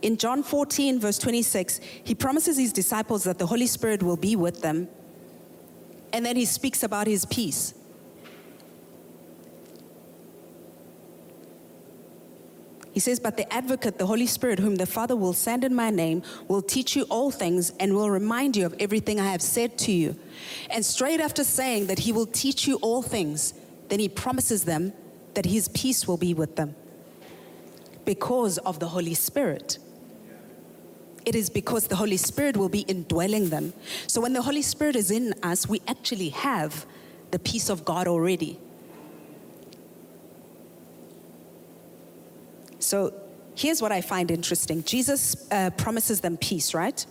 [0.02, 4.38] In John 14, verse 26, he promises his disciples that the Holy Spirit will be
[4.38, 4.88] with them.
[6.14, 7.74] And then he speaks about his peace.
[12.92, 15.90] He says, But the advocate, the Holy Spirit, whom the Father will send in my
[15.90, 19.78] name, will teach you all things and will remind you of everything I have said
[19.80, 20.18] to you.
[20.70, 23.54] And straight after saying that he will teach you all things,
[23.90, 24.94] then he promises them
[25.36, 26.76] that his peace will be with them
[28.06, 29.78] because of the Holy Spirit
[31.30, 33.74] it is because the Holy Spirit will be indwelling them.
[34.08, 36.88] So when the Holy Spirit is in us, we actually have
[37.30, 38.60] the peace of God already.
[42.80, 43.14] So
[43.56, 47.06] here's what I find interesting Jesus uh, promises them peace, right?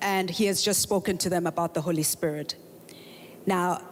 [0.00, 2.56] And he has just spoken to them about the Holy Spirit.
[3.46, 3.82] Now,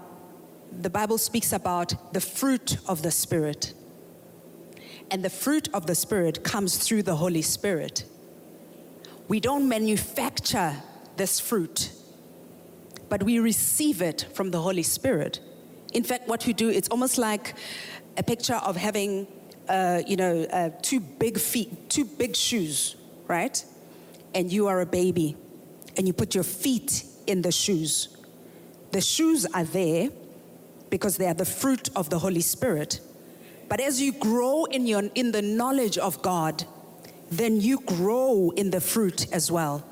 [0.73, 3.75] the Bible speaks about the fruit of the Spirit.
[5.11, 8.05] And the fruit of the Spirit comes through the Holy Spirit.
[9.29, 10.77] We don't manufacture
[11.17, 11.93] this fruit,
[13.09, 15.41] but we receive it from the Holy Spirit.
[15.93, 17.55] In fact, what we do, it's almost like
[18.17, 19.27] a picture of having,
[20.07, 22.97] you know, uh, two big feet, two big shoes,
[23.29, 23.65] right?
[24.35, 25.37] And you are a baby,
[25.97, 28.17] and you put your feet in the shoes.
[28.93, 30.11] The shoes are there
[30.91, 33.01] because they are the fruit of the Holy Spirit.
[33.69, 36.65] But as you grow in, your, in the knowledge of God,
[37.31, 39.85] then you grow in the fruit as well.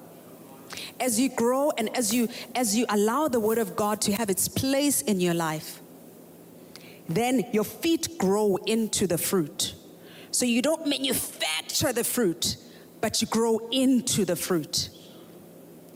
[0.99, 4.29] As you grow and as you as you allow the word of God to have
[4.29, 5.78] its place in your life,
[7.09, 9.75] then your feet grow into the fruit.
[10.31, 12.57] So you don't manufacture the fruit,
[13.01, 14.90] but you grow into the fruit.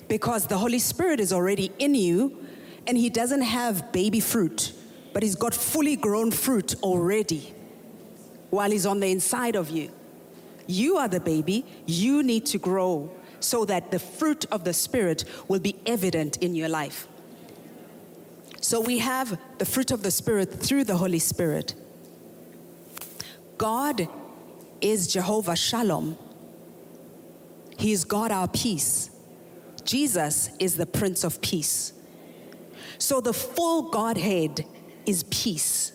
[0.09, 2.45] Because the Holy Spirit is already in you
[2.87, 4.73] and he doesn't have baby fruit,
[5.13, 7.55] but he's got fully grown fruit already
[8.51, 9.91] while he's on the inside of you.
[10.67, 15.25] You are the baby, you need to grow so that the fruit of the Spirit
[15.49, 17.09] will be evident in your life.
[18.63, 21.75] So we have the fruit of the Spirit through the Holy Spirit.
[23.59, 24.09] God
[24.81, 26.17] is Jehovah Shalom.
[27.77, 29.11] He is God our peace.
[29.85, 31.93] Jesus is the Prince of Peace.
[32.99, 34.65] So the full Godhead
[35.07, 35.93] is peace.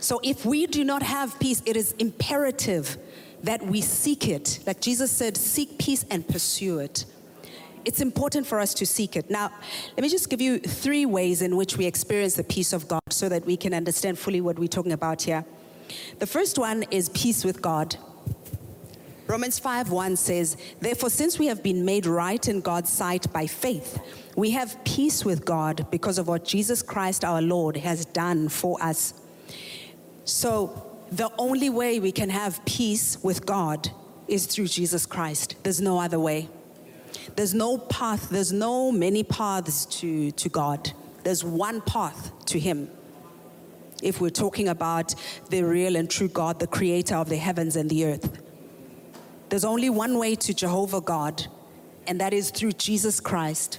[0.00, 2.96] So if we do not have peace, it is imperative
[3.42, 4.60] that we seek it.
[4.66, 7.04] Like Jesus said, seek peace and pursue it.
[7.84, 9.30] It's important for us to seek it.
[9.30, 9.52] Now,
[9.96, 13.00] let me just give you three ways in which we experience the peace of God
[13.10, 15.44] so that we can understand fully what we're talking about here.
[16.18, 17.96] The first one is peace with God.
[19.26, 23.46] Romans 5 1 says, Therefore, since we have been made right in God's sight by
[23.46, 23.98] faith,
[24.36, 28.82] we have peace with God because of what Jesus Christ our Lord has done for
[28.82, 29.14] us.
[30.24, 33.90] So, the only way we can have peace with God
[34.26, 35.56] is through Jesus Christ.
[35.62, 36.48] There's no other way.
[37.36, 40.92] There's no path, there's no many paths to, to God.
[41.22, 42.90] There's one path to Him.
[44.02, 45.14] If we're talking about
[45.50, 48.42] the real and true God, the creator of the heavens and the earth,
[49.48, 51.46] there's only one way to Jehovah God,
[52.06, 53.78] and that is through Jesus Christ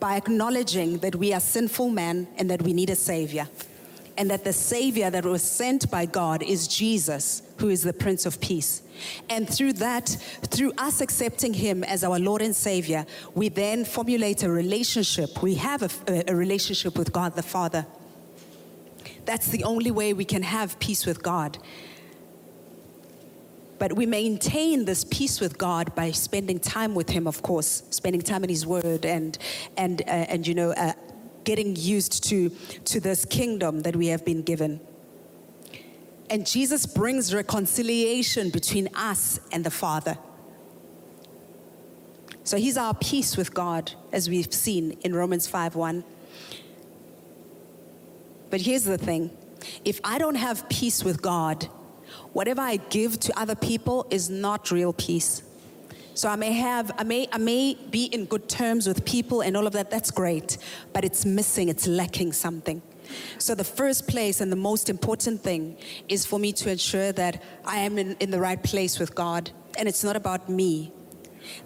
[0.00, 3.48] by acknowledging that we are sinful men and that we need a Savior
[4.18, 8.26] and that the Savior that was sent by God is Jesus, who is the Prince
[8.26, 8.82] of Peace.
[9.30, 10.08] And through that,
[10.42, 15.40] through us accepting Him as our Lord and Savior, we then formulate a relationship.
[15.40, 17.86] We have a, a relationship with God the Father.
[19.24, 21.56] That's the only way we can have peace with God.
[23.78, 28.20] But we maintain this peace with God by spending time with Him, of course, spending
[28.20, 29.38] time in His Word and
[29.76, 30.94] and uh, and you know uh,
[31.48, 32.50] getting used to,
[32.84, 34.78] to this kingdom that we have been given.
[36.28, 40.18] And Jesus brings reconciliation between us and the Father.
[42.44, 46.04] So he's our peace with God, as we've seen in Romans 5 1.
[48.50, 49.30] But here's the thing
[49.86, 51.64] if I don't have peace with God,
[52.34, 55.42] whatever I give to other people is not real peace.
[56.18, 59.56] So I may have, I may, I may be in good terms with people and
[59.56, 59.88] all of that.
[59.88, 60.58] That's great,
[60.92, 61.68] but it's missing.
[61.68, 62.82] It's lacking something.
[63.38, 65.76] So the first place and the most important thing
[66.08, 69.52] is for me to ensure that I am in, in the right place with God,
[69.78, 70.92] and it's not about me.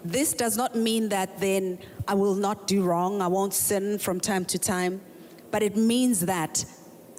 [0.05, 3.23] This does not mean that then I will not do wrong.
[3.23, 5.01] I won't sin from time to time,
[5.49, 6.63] but it means that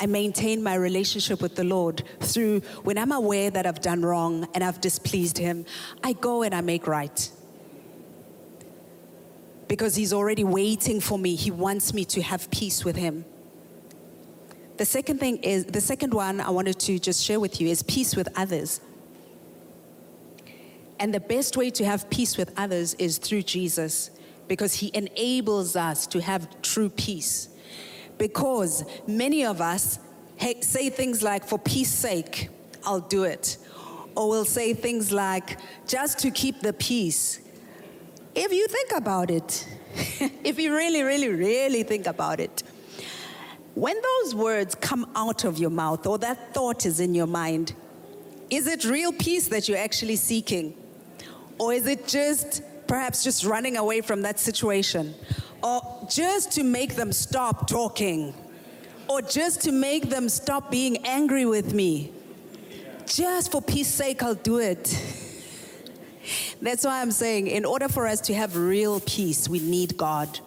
[0.00, 4.48] I maintain my relationship with the Lord through when I'm aware that I've done wrong
[4.54, 5.64] and I've displeased Him,
[6.02, 7.30] I go and I make right.
[9.68, 11.36] Because He's already waiting for me.
[11.36, 13.24] He wants me to have peace with Him.
[14.76, 17.82] The second thing is, the second one I wanted to just share with you is
[17.84, 18.80] peace with others.
[20.98, 24.10] And the best way to have peace with others is through Jesus
[24.48, 27.48] because He enables us to have true peace
[28.18, 29.98] because many of us
[30.60, 32.48] say things like, for peace sake,
[32.84, 33.58] I'll do it.
[34.16, 37.40] Or we'll say things like, just to keep the peace.
[38.34, 39.66] If you think about it,
[40.44, 42.62] if you really, really, really think about it,
[43.74, 47.74] when those words come out of your mouth or that thought is in your mind,
[48.50, 50.74] is it real peace that you're actually seeking?
[51.58, 55.14] Or is it just perhaps just running away from that situation?
[55.64, 58.34] Or just to make them stop talking,
[59.08, 62.12] or just to make them stop being angry with me.
[63.06, 64.84] Just for peace sake, I'll do it.
[66.60, 70.38] That's why I'm saying, in order for us to have real peace, we need God.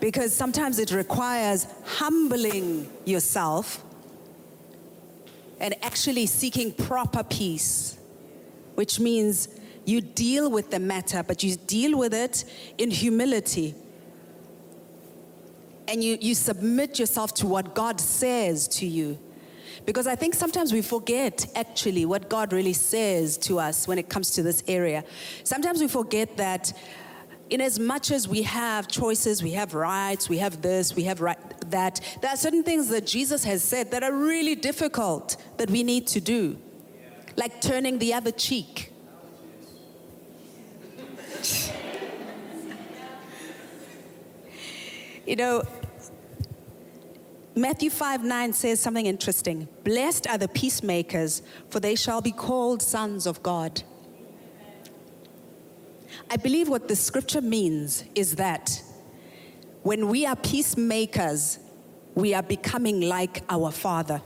[0.00, 3.84] Because sometimes it requires humbling yourself
[5.60, 7.96] and actually seeking proper peace,
[8.74, 9.48] which means
[9.84, 12.44] you deal with the matter, but you deal with it
[12.76, 13.76] in humility
[15.88, 19.18] and you, you submit yourself to what God says to you.
[19.84, 24.08] Because I think sometimes we forget actually what God really says to us when it
[24.08, 25.04] comes to this area.
[25.44, 26.72] Sometimes we forget that
[27.50, 31.20] in as much as we have choices, we have rights, we have this, we have
[31.20, 31.38] right,
[31.70, 35.84] that, there are certain things that Jesus has said that are really difficult that we
[35.84, 36.58] need to do,
[37.36, 38.92] like turning the other cheek.
[45.26, 45.62] you know,
[47.54, 49.68] Matthew 5 9 says something interesting.
[49.82, 53.82] Blessed are the peacemakers, for they shall be called sons of God.
[56.30, 58.82] I believe what the scripture means is that
[59.82, 61.58] when we are peacemakers,
[62.14, 64.22] we are becoming like our Father.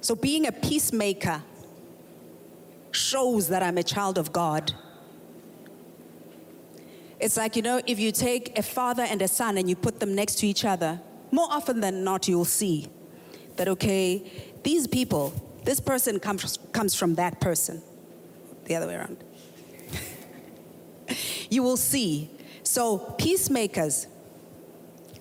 [0.00, 1.42] So, being a peacemaker
[2.90, 4.72] shows that I'm a child of God.
[7.22, 10.00] It's like, you know, if you take a father and a son and you put
[10.00, 11.00] them next to each other,
[11.30, 12.88] more often than not, you'll see
[13.54, 14.28] that, okay,
[14.64, 17.80] these people, this person comes, comes from that person,
[18.64, 19.22] the other way around.
[21.48, 22.28] you will see.
[22.64, 24.08] So, peacemakers,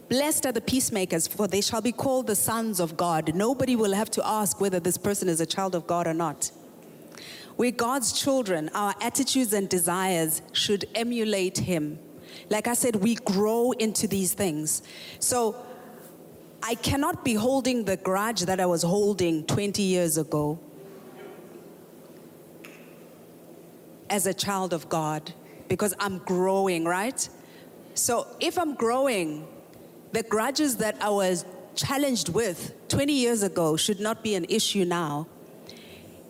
[0.09, 3.35] blessed are the peacemakers, for they shall be called the sons of God.
[3.35, 6.49] Nobody will have to ask whether this person is a child of God or not.
[7.57, 8.69] We're God's children.
[8.73, 11.99] Our attitudes and desires should emulate Him.
[12.49, 14.83] Like I said, we grow into these things.
[15.19, 15.55] So,
[16.63, 20.59] I cannot be holding the grudge that I was holding 20 years ago
[24.11, 25.33] as a child of God
[25.67, 27.27] because I'm growing, right?
[27.95, 29.47] So if I'm growing,
[30.11, 31.45] the grudges that I was
[31.75, 35.27] challenged with 20 years ago should not be an issue now.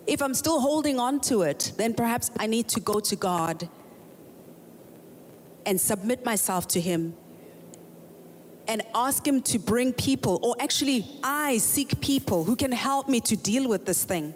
[0.06, 3.68] If I'm still holding on to it, then perhaps I need to go to God
[5.64, 7.14] and submit myself to Him
[8.66, 13.20] and ask Him to bring people, or actually, I seek people who can help me
[13.20, 14.34] to deal with this thing.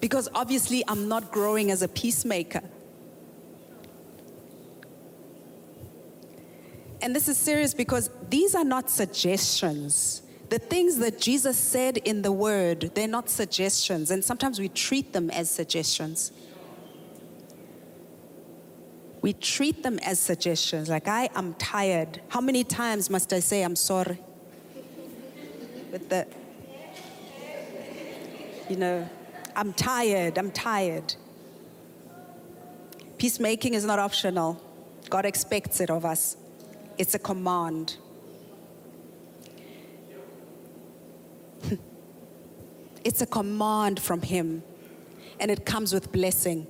[0.00, 2.62] Because obviously, I'm not growing as a peacemaker.
[7.00, 10.22] And this is serious because these are not suggestions.
[10.54, 15.12] The things that Jesus said in the Word, they're not suggestions, and sometimes we treat
[15.12, 16.30] them as suggestions
[19.24, 20.90] we treat them as suggestions.
[20.90, 22.20] Like, I am tired.
[22.28, 24.18] How many times must I say I'm sorry?
[25.90, 26.26] With the,
[28.68, 29.08] you know,
[29.56, 31.14] I'm tired, I'm tired.
[33.16, 34.60] Peacemaking is not optional.
[35.08, 36.36] God expects it of us,
[36.98, 37.96] it's a command.
[43.04, 44.62] it's a command from Him,
[45.40, 46.66] and it comes with blessing.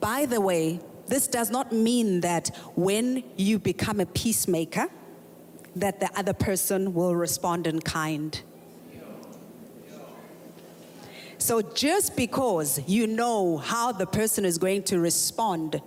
[0.00, 4.88] By the way, this does not mean that when you become a peacemaker,
[5.76, 8.42] that the other person will respond in kind.
[11.38, 15.80] So just because you know how the person is going to respond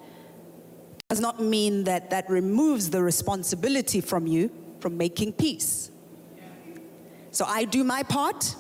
[1.10, 4.50] does not mean that that removes the responsibility from you
[4.80, 5.92] from making peace.
[7.32, 8.56] So I do my part.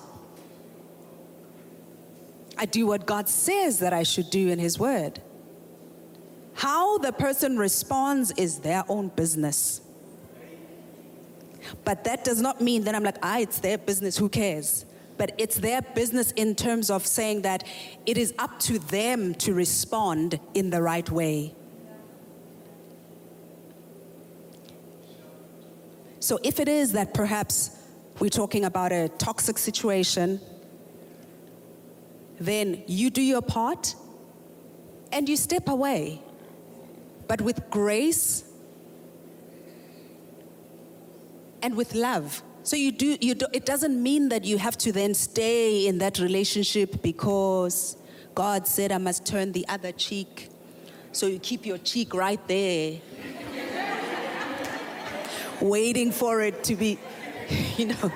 [2.57, 5.21] I do what God says that I should do in His Word.
[6.53, 9.81] How the person responds is their own business.
[11.83, 14.85] But that does not mean that I'm like, ah, it's their business, who cares?
[15.17, 17.63] But it's their business in terms of saying that
[18.05, 21.53] it is up to them to respond in the right way.
[26.19, 27.71] So if it is that perhaps
[28.19, 30.39] we're talking about a toxic situation,
[32.39, 33.95] then you do your part
[35.11, 36.21] and you step away
[37.31, 38.43] but with grace
[41.61, 42.43] and with love.
[42.63, 45.99] So you do, you do, it doesn't mean that you have to then stay in
[45.99, 47.95] that relationship because
[48.35, 50.49] God said I must turn the other cheek.
[51.13, 52.99] So you keep your cheek right there,
[55.61, 56.99] waiting for it to be,
[57.77, 58.11] you know.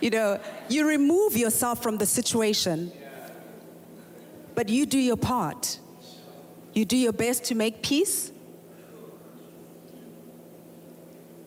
[0.00, 2.92] you know, you remove yourself from the situation,
[4.54, 5.78] but you do your part.
[6.72, 8.32] You do your best to make peace.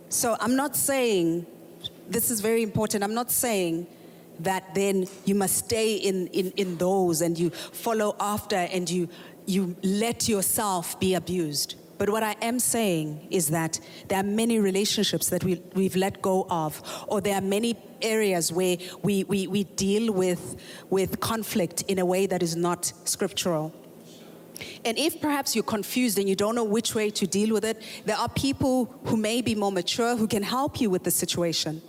[0.09, 1.45] So I'm not saying,
[2.07, 3.87] this is very important, I'm not saying
[4.39, 9.09] that then you must stay in, in, in those and you follow after and you,
[9.45, 11.75] you let yourself be abused.
[11.97, 16.21] But what I am saying is that there are many relationships that we, we've let
[16.21, 21.83] go of, or there are many areas where we, we, we deal with, with conflict
[21.87, 23.73] in a way that is not scriptural.
[24.85, 27.81] And if perhaps you're confused and you don't know which way to deal with it,
[28.05, 31.81] there are people who may be more mature who can help you with the situation.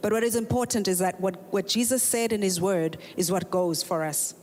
[0.00, 3.50] But what is important is that what, what Jesus said in his word is what
[3.50, 4.34] goes for us.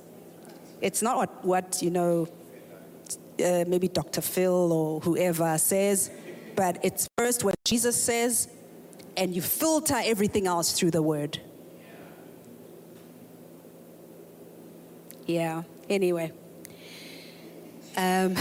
[0.81, 2.27] It's not what, what you know,
[3.41, 4.21] uh, maybe Dr.
[4.21, 6.11] Phil or whoever says,
[6.55, 8.49] but it's first what Jesus says,
[9.15, 11.39] and you filter everything else through the word.
[15.25, 16.31] Yeah, anyway.
[17.95, 18.33] Um,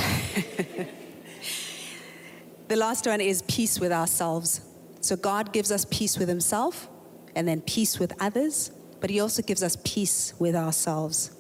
[2.68, 4.60] the last one is peace with ourselves.
[5.00, 6.88] So God gives us peace with Himself
[7.34, 8.70] and then peace with others,
[9.00, 11.32] but He also gives us peace with ourselves.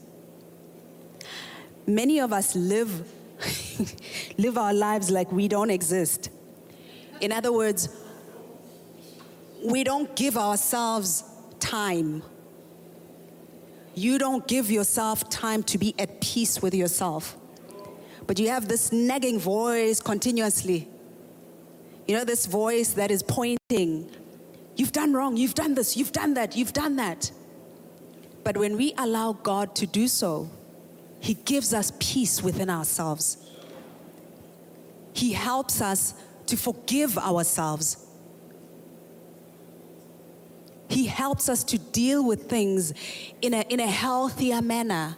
[1.86, 3.10] Many of us live,
[4.38, 6.30] live our lives like we don't exist.
[7.20, 7.88] In other words,
[9.64, 11.24] we don't give ourselves
[11.58, 12.22] time.
[13.94, 17.36] You don't give yourself time to be at peace with yourself.
[18.26, 20.88] But you have this nagging voice continuously.
[22.06, 24.10] You know, this voice that is pointing,
[24.76, 27.32] you've done wrong, you've done this, you've done that, you've done that.
[28.44, 30.48] But when we allow God to do so,
[31.20, 33.38] He gives us peace within ourselves.
[35.12, 36.14] He helps us
[36.46, 38.06] to forgive ourselves.
[40.88, 42.94] He helps us to deal with things
[43.42, 45.16] in a, in a healthier manner.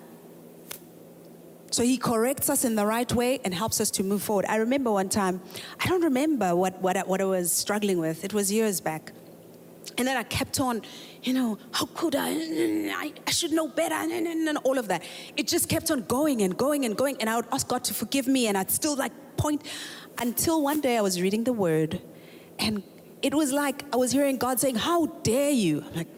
[1.70, 4.44] So he corrects us in the right way and helps us to move forward.
[4.48, 5.40] I remember one time,
[5.78, 9.12] I don't remember what, what, what I was struggling with, it was years back.
[9.96, 10.82] And then I kept on,
[11.22, 12.30] you know, how could I?
[12.30, 15.02] I, I should know better, and all of that.
[15.36, 17.16] It just kept on going and going and going.
[17.20, 19.62] And I would ask God to forgive me, and I'd still like point
[20.18, 22.00] until one day I was reading the word,
[22.58, 22.82] and
[23.22, 25.82] it was like I was hearing God saying, How dare you?
[25.86, 26.08] I'm like,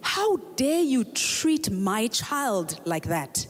[0.00, 3.46] How dare you treat my child like that?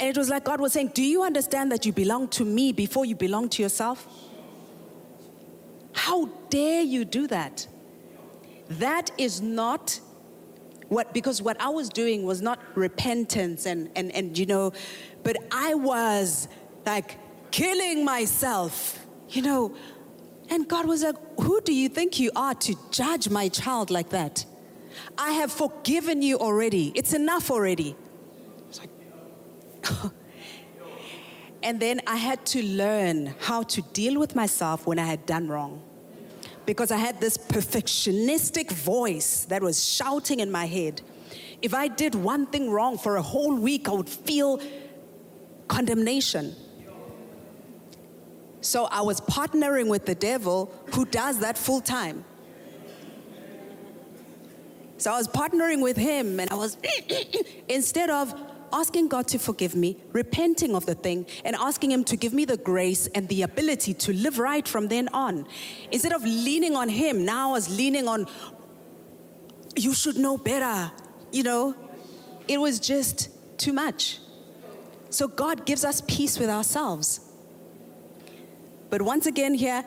[0.00, 2.72] And it was like God was saying, Do you understand that you belong to me
[2.72, 4.06] before you belong to yourself?
[6.04, 7.66] How dare you do that?
[8.68, 9.98] That is not
[10.88, 14.74] what, because what I was doing was not repentance and, and, and you know,
[15.22, 16.46] but I was
[16.84, 17.16] like
[17.50, 19.74] killing myself, you know.
[20.50, 24.10] And God was like, Who do you think you are to judge my child like
[24.10, 24.44] that?
[25.16, 26.92] I have forgiven you already.
[26.94, 27.96] It's enough already.
[28.78, 28.90] Like,
[31.62, 35.48] and then I had to learn how to deal with myself when I had done
[35.48, 35.82] wrong.
[36.66, 41.02] Because I had this perfectionistic voice that was shouting in my head.
[41.60, 44.60] If I did one thing wrong for a whole week, I would feel
[45.68, 46.54] condemnation.
[48.60, 52.24] So I was partnering with the devil who does that full time.
[54.96, 56.78] So I was partnering with him and I was,
[57.68, 58.34] instead of
[58.74, 62.44] asking God to forgive me, repenting of the thing, and asking Him to give me
[62.44, 65.46] the grace and the ability to live right from then on.
[65.92, 68.26] Instead of leaning on Him, now I was leaning on,
[69.76, 70.90] you should know better.
[71.32, 71.74] You know,
[72.48, 74.18] it was just too much.
[75.10, 77.20] So God gives us peace with ourselves.
[78.90, 79.84] But once again, here,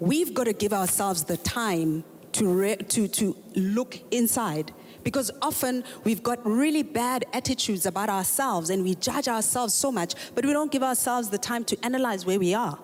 [0.00, 4.72] we've got to give ourselves the time to, re- to, to look inside
[5.08, 10.14] because often we've got really bad attitudes about ourselves and we judge ourselves so much,
[10.34, 12.78] but we don't give ourselves the time to analyze where we are.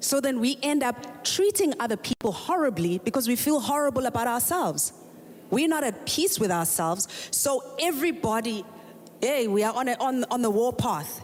[0.00, 4.94] So then we end up treating other people horribly because we feel horrible about ourselves.
[5.48, 7.06] We're not at peace with ourselves.
[7.30, 8.64] So everybody,
[9.20, 11.22] hey, we are on, a, on, on the warpath.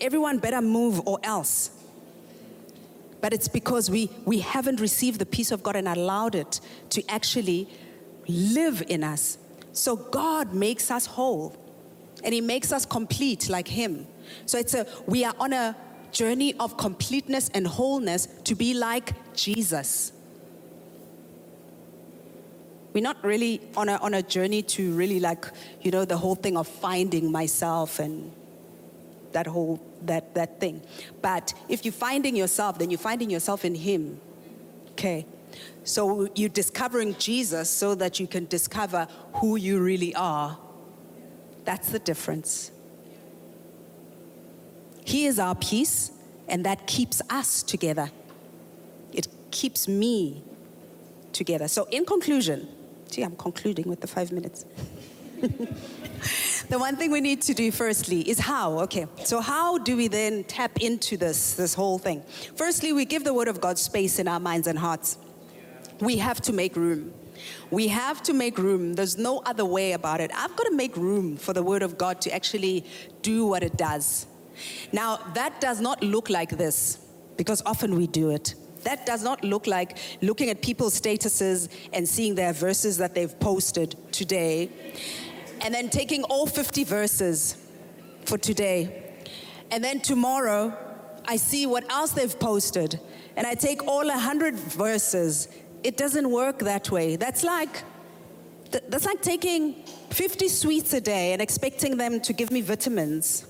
[0.00, 1.70] Everyone better move or else
[3.20, 6.60] but it's because we, we haven't received the peace of God and allowed it
[6.90, 7.68] to actually
[8.28, 9.38] live in us.
[9.72, 11.56] So God makes us whole
[12.24, 14.06] and He makes us complete like Him.
[14.46, 15.76] So it's a, we are on a
[16.12, 20.12] journey of completeness and wholeness to be like Jesus.
[22.92, 25.44] We're not really on a, on a journey to really like,
[25.82, 28.32] you know, the whole thing of finding myself and
[29.36, 30.80] that whole that that thing.
[31.20, 34.18] But if you're finding yourself, then you're finding yourself in Him.
[34.92, 35.26] Okay.
[35.84, 40.58] So you're discovering Jesus so that you can discover who you really are.
[41.66, 42.70] That's the difference.
[45.04, 46.12] He is our peace,
[46.48, 48.10] and that keeps us together.
[49.12, 50.42] It keeps me
[51.32, 51.68] together.
[51.68, 52.68] So, in conclusion,
[53.10, 54.64] see, I'm concluding with the five minutes.
[56.68, 58.80] the one thing we need to do firstly is how.
[58.80, 62.22] Okay, so how do we then tap into this, this whole thing?
[62.56, 65.18] Firstly, we give the Word of God space in our minds and hearts.
[66.00, 67.12] We have to make room.
[67.70, 68.94] We have to make room.
[68.94, 70.30] There's no other way about it.
[70.34, 72.84] I've got to make room for the Word of God to actually
[73.22, 74.26] do what it does.
[74.92, 76.98] Now, that does not look like this.
[77.36, 78.54] because often we do it.
[78.84, 83.38] That does not look like looking at people's statuses and seeing their verses that they've
[83.40, 84.70] posted today,
[85.60, 87.56] and then taking all 50 verses
[88.24, 89.02] for today.
[89.70, 90.76] And then tomorrow,
[91.24, 93.00] I see what else they've posted,
[93.36, 95.48] and I take all 100 verses.
[95.82, 97.16] It doesn't work that way.
[97.16, 97.82] That's like
[98.88, 99.74] that's like taking
[100.10, 103.46] 50 sweets a day and expecting them to give me vitamins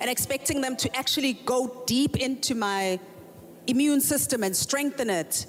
[0.00, 2.98] and expecting them to actually go deep into my
[3.66, 5.46] immune system and strengthen it.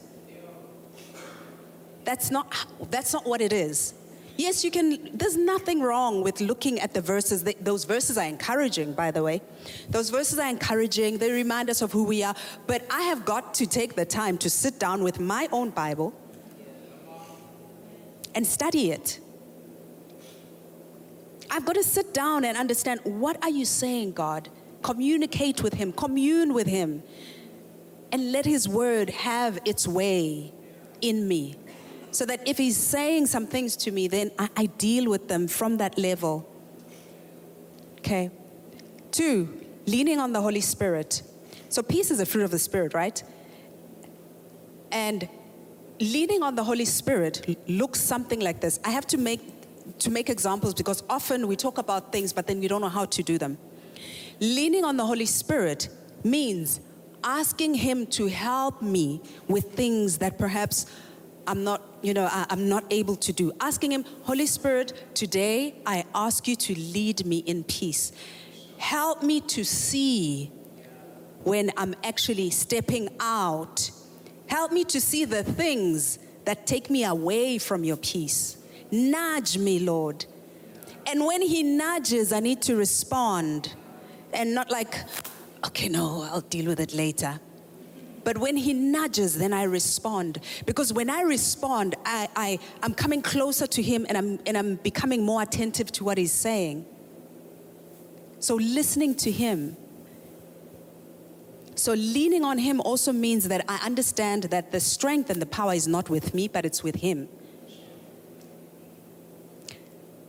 [2.05, 2.53] That's not,
[2.91, 3.95] that's not what it is.
[4.35, 7.43] Yes, you can, there's nothing wrong with looking at the verses.
[7.61, 9.41] Those verses are encouraging, by the way.
[9.89, 12.35] Those verses are encouraging, they remind us of who we are.
[12.65, 16.13] But I have got to take the time to sit down with my own Bible
[18.33, 19.19] and study it.
[21.51, 24.49] I've got to sit down and understand what are you saying, God?
[24.81, 27.03] Communicate with him, commune with him,
[28.11, 30.51] and let his word have its way
[31.01, 31.55] in me.
[32.13, 35.47] So that if he's saying some things to me, then I, I deal with them
[35.47, 36.47] from that level.
[37.97, 38.29] Okay.
[39.11, 41.23] Two, leaning on the Holy Spirit.
[41.69, 43.21] So peace is a fruit of the Spirit, right?
[44.91, 45.27] And
[45.99, 48.79] leaning on the Holy Spirit looks something like this.
[48.85, 49.41] I have to make
[49.99, 53.05] to make examples because often we talk about things but then we don't know how
[53.05, 53.57] to do them.
[54.39, 55.89] Leaning on the Holy Spirit
[56.23, 56.79] means
[57.23, 60.85] asking him to help me with things that perhaps
[61.47, 63.51] I'm not, you know, I, am not able to do.
[63.59, 68.11] Asking him, Holy Spirit, today I ask you to lead me in peace.
[68.77, 70.51] Help me to see
[71.43, 73.91] when I'm actually stepping out
[74.53, 78.57] Help me to see the things that take me away from your peace.
[78.91, 80.27] Nudge me, Lord.
[81.07, 83.73] And when He nudges, I need to respond
[84.31, 84.93] and not like,
[85.65, 87.39] okay, no, I'll deal with it later.
[88.23, 90.39] But when He nudges, then I respond.
[90.65, 94.75] Because when I respond, I, I, I'm coming closer to Him and I'm, and I'm
[94.75, 96.85] becoming more attentive to what He's saying.
[98.39, 99.77] So listening to Him
[101.75, 105.73] so leaning on Him also means that I understand that the strength and the power
[105.73, 107.27] is not with me, but it's with Him.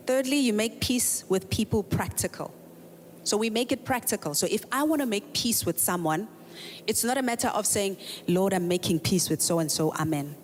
[0.06, 2.52] Thirdly, you make peace with people practical.
[3.24, 4.34] So we make it practical.
[4.34, 6.28] So if I want to make peace with someone,
[6.86, 7.96] it's not a matter of saying,
[8.26, 10.36] Lord, I'm making peace with so and so, amen.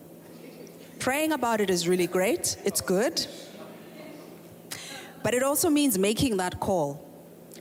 [0.99, 3.27] Praying about it is really great, it's good.
[5.23, 7.07] But it also means making that call.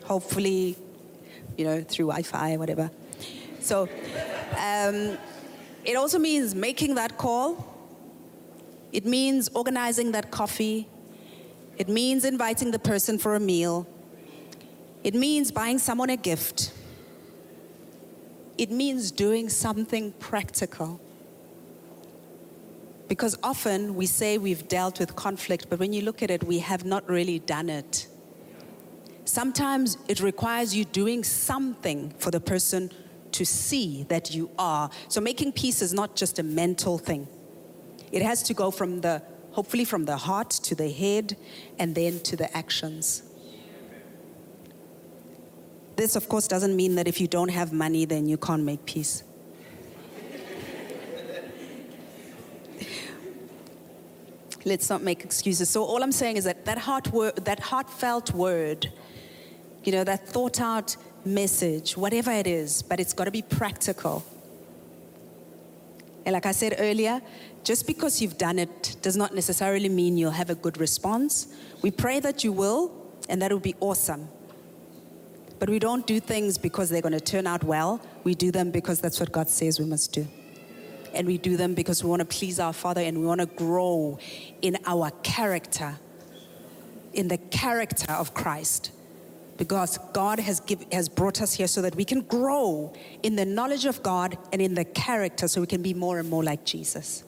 [0.06, 0.78] Hopefully,
[1.58, 2.90] you know, through Wi Fi, whatever.
[3.60, 3.90] So
[4.58, 5.18] um,
[5.84, 7.66] it also means making that call.
[8.92, 10.88] It means organizing that coffee.
[11.78, 13.88] It means inviting the person for a meal.
[15.04, 16.74] It means buying someone a gift.
[18.60, 21.00] It means doing something practical.
[23.08, 26.60] Because often we say we've dealt with conflict, but when you look at it, we
[26.60, 28.10] have not really done it.
[29.24, 32.92] Sometimes it requires you doing something for the person
[33.32, 34.90] to see that you are.
[35.08, 37.30] So making peace is not just a mental thing.
[38.12, 41.38] It has to go from the, hopefully, from the heart to the head
[41.78, 43.24] and then to the actions.
[46.00, 48.86] This, of course, doesn't mean that if you don't have money, then you can't make
[48.86, 49.22] peace.
[54.64, 55.70] Let's not make excuses.
[55.70, 58.90] So all I'm saying is that that heart word, that heartfelt word,
[59.84, 60.96] you know, that thought out
[61.26, 64.24] message, whatever it is, but it's got to be practical.
[66.26, 67.20] And like I said earlier,
[67.66, 71.48] just because you've done it does not necessarily mean you'll have a good response.
[71.82, 72.90] We pray that you will,
[73.28, 74.30] and that will be awesome.
[75.60, 78.02] But we don't do things because they're going to turn out well.
[78.24, 80.28] We do them because that's what God says we must do.
[81.14, 83.48] And we do them because we want to please our Father and we want to
[83.48, 84.20] grow
[84.62, 85.98] in our character,
[87.14, 88.92] in the character of Christ
[89.60, 92.94] because God has, give, has brought us here so that we can grow
[93.24, 96.30] in the knowledge of God and in the character so we can be more and
[96.30, 97.26] more like Jesus.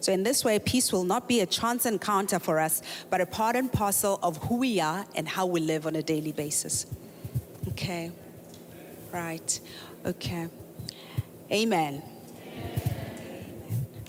[0.00, 3.26] So, in this way, peace will not be a chance encounter for us, but a
[3.26, 6.86] part and parcel of who we are and how we live on a daily basis.
[7.68, 8.10] Okay.
[9.12, 9.60] Right.
[10.04, 10.48] Okay.
[11.50, 12.02] Amen.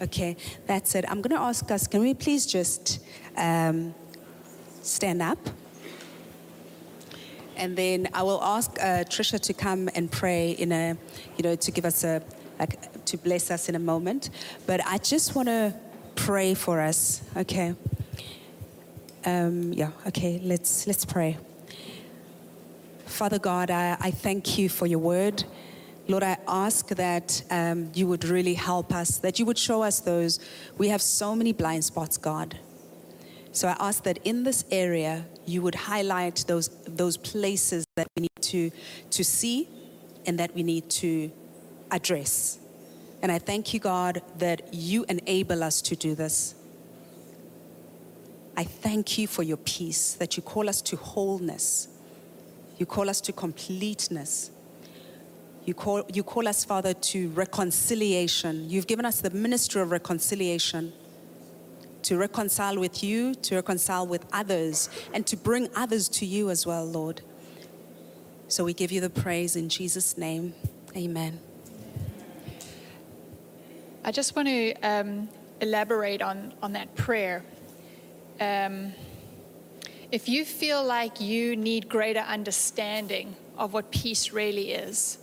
[0.02, 1.04] Okay, that's it.
[1.10, 3.00] I'm going to ask us can we please just
[3.36, 3.94] um,
[4.82, 5.38] stand up?
[7.60, 10.98] and then I will ask uh, Trisha to come and pray in a,
[11.38, 12.22] you know, to give us a,
[12.58, 14.30] like, to bless us in a moment.
[14.66, 15.74] But I just want to
[16.16, 17.22] pray for us.
[17.36, 17.76] Okay.
[19.26, 19.92] Um, yeah.
[20.08, 20.40] Okay.
[20.44, 21.38] Let's let's pray.
[23.06, 25.44] Father God, I, I thank you for your word.
[26.08, 30.00] Lord, I ask that um, you would really help us, that you would show us
[30.00, 30.40] those.
[30.78, 32.58] We have so many blind spots, God.
[33.52, 38.22] So I ask that in this area, you would highlight those, those places that we
[38.22, 38.72] need to,
[39.12, 39.68] to see
[40.26, 41.32] and that we need to
[41.92, 42.60] address.
[43.22, 46.56] And I thank you, God, that you enable us to do this.
[48.56, 51.88] I thank you for your peace, that you call us to wholeness.
[52.78, 54.52] You call us to completeness.
[55.66, 58.70] You call, you call us, Father, to reconciliation.
[58.70, 60.94] You've given us the ministry of reconciliation
[62.04, 66.66] to reconcile with you, to reconcile with others, and to bring others to you as
[66.66, 67.22] well, Lord.
[68.48, 70.54] So we give you the praise in Jesus' name.
[70.96, 71.40] Amen.
[74.10, 75.30] I just want to um,
[75.62, 77.44] elaborate on, on that prayer.
[78.42, 78.92] Um,
[80.12, 85.20] if you feel like you need greater understanding of what peace really is,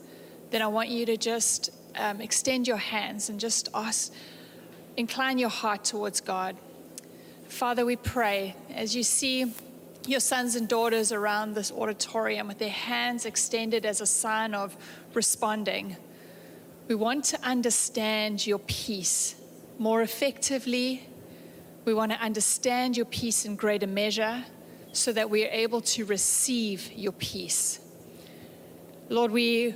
[0.51, 4.12] then I want you to just um, extend your hands and just ask,
[4.97, 6.57] incline your heart towards God.
[7.49, 9.53] Father, we pray as you see
[10.07, 14.76] your sons and daughters around this auditorium with their hands extended as a sign of
[15.12, 15.97] responding.
[16.89, 19.34] We want to understand your peace
[19.76, 21.09] more effectively.
[21.84, 24.45] We want to understand your peace in greater measure
[24.93, 27.80] so that we are able to receive your peace.
[29.09, 29.74] Lord, we,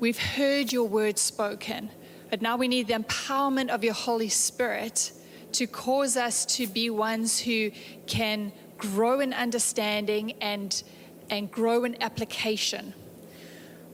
[0.00, 1.90] we've heard your word spoken,
[2.28, 5.12] but now we need the empowerment of your Holy Spirit
[5.52, 7.70] to cause us to be ones who
[8.08, 10.82] can grow in understanding and,
[11.30, 12.94] and grow in application.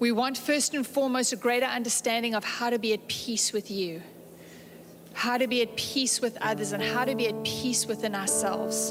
[0.03, 3.71] We want first and foremost a greater understanding of how to be at peace with
[3.71, 4.03] you,
[5.13, 8.91] how to be at peace with others, and how to be at peace within ourselves.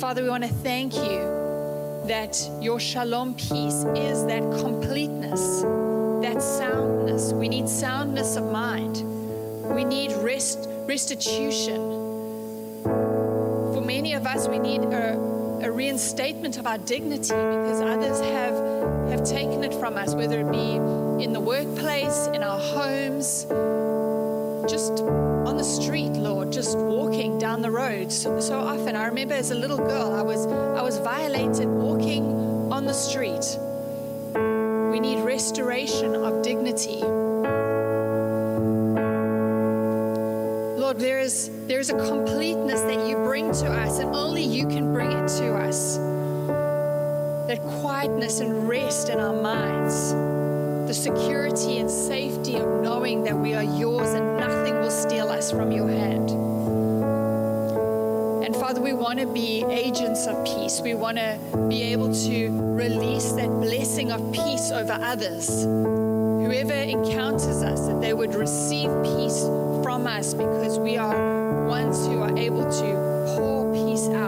[0.00, 1.20] Father, we want to thank you
[2.08, 5.62] that your shalom peace is that completeness,
[6.20, 7.32] that soundness.
[7.32, 9.04] We need soundness of mind.
[9.72, 11.76] We need rest, restitution.
[12.82, 15.14] For many of us, we need a,
[15.62, 18.69] a reinstatement of our dignity because others have,
[19.10, 20.76] have taken it from us, whether it be
[21.24, 23.44] in the workplace, in our homes,
[24.70, 28.12] just on the street, Lord, just walking down the road.
[28.12, 32.24] So, so often, I remember as a little girl, I was, I was violated walking
[32.72, 33.58] on the street.
[34.92, 37.00] We need restoration of dignity.
[40.80, 44.68] Lord, there is, there is a completeness that you bring to us, and only you
[44.68, 45.98] can bring it to us.
[47.50, 50.12] That quietness and rest in our minds,
[50.86, 55.50] the security and safety of knowing that we are yours and nothing will steal us
[55.50, 56.30] from your hand.
[58.44, 60.80] And Father, we want to be agents of peace.
[60.80, 65.64] We want to be able to release that blessing of peace over others.
[65.64, 69.40] Whoever encounters us, that they would receive peace
[69.82, 74.19] from us because we are ones who are able to pour peace out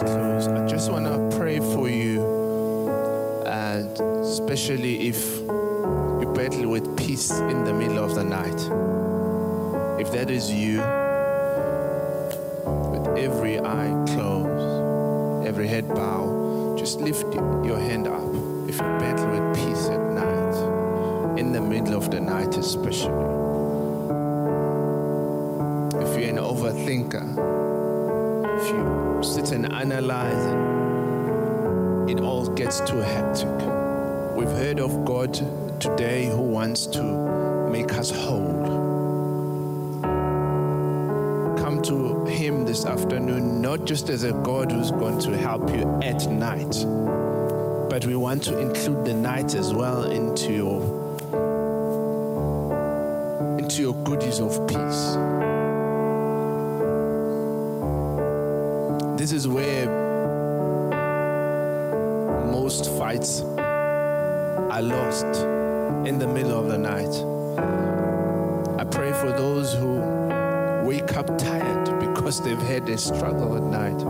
[0.00, 2.20] I just want to pray for you,
[3.46, 8.60] and especially if you battle with peace in the middle of the night.
[10.00, 10.78] If that is you,
[12.90, 18.34] with every eye closed, every head bowed, just lift your hand up.
[18.68, 23.12] If you battle with peace at night, in the middle of the night especially.
[26.02, 27.54] If you're an overthinker,
[28.60, 30.44] if you sit and analyze
[32.10, 33.48] it, it all gets too hectic.
[34.36, 35.32] We've heard of God
[35.80, 37.02] today who wants to
[37.70, 38.62] make us whole.
[41.58, 46.00] Come to Him this afternoon, not just as a God who's going to help you
[46.02, 46.84] at night,
[47.88, 51.04] but we want to include the night as well into your
[53.58, 54.63] into your goodies of
[59.34, 59.86] is where
[62.52, 65.26] most fights are lost
[66.06, 67.12] in the middle of the night.
[68.80, 69.98] I pray for those who
[70.86, 74.00] wake up tired because they've had a struggle at night.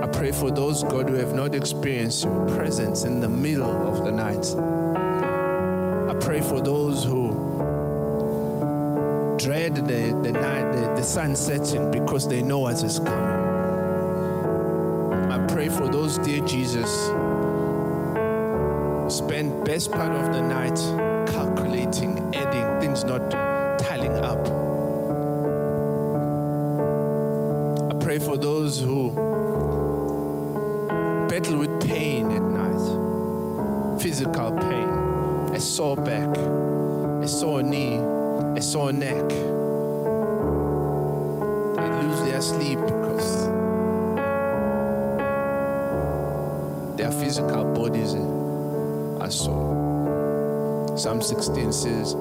[0.00, 4.04] I pray for those, God, who have not experienced your presence in the middle of
[4.04, 4.46] the night.
[6.08, 7.31] I pray for those who
[9.42, 9.82] dread the,
[10.22, 13.42] the night, the, the sun setting, because they know what is coming.
[15.32, 16.88] I pray for those, dear Jesus,
[19.12, 20.76] spend best part of the night
[21.28, 23.32] calculating, adding, things not
[23.80, 24.46] tallying up.
[27.90, 29.10] I pray for those who
[31.28, 34.88] battle with pain at night, physical pain,
[35.52, 38.11] a sore back, a sore knee
[38.62, 39.28] a sore neck.
[41.78, 43.46] They lose their sleep because
[46.96, 50.96] their physical bodies are sore.
[50.96, 52.14] Psalm 16 says,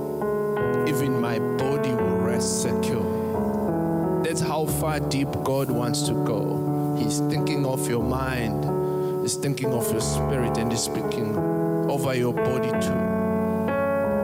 [0.87, 4.23] Even my body will rest secure.
[4.23, 6.97] That's how far deep God wants to go.
[6.97, 11.37] He's thinking of your mind, He's thinking of your spirit, and He's speaking
[11.87, 12.99] over your body too.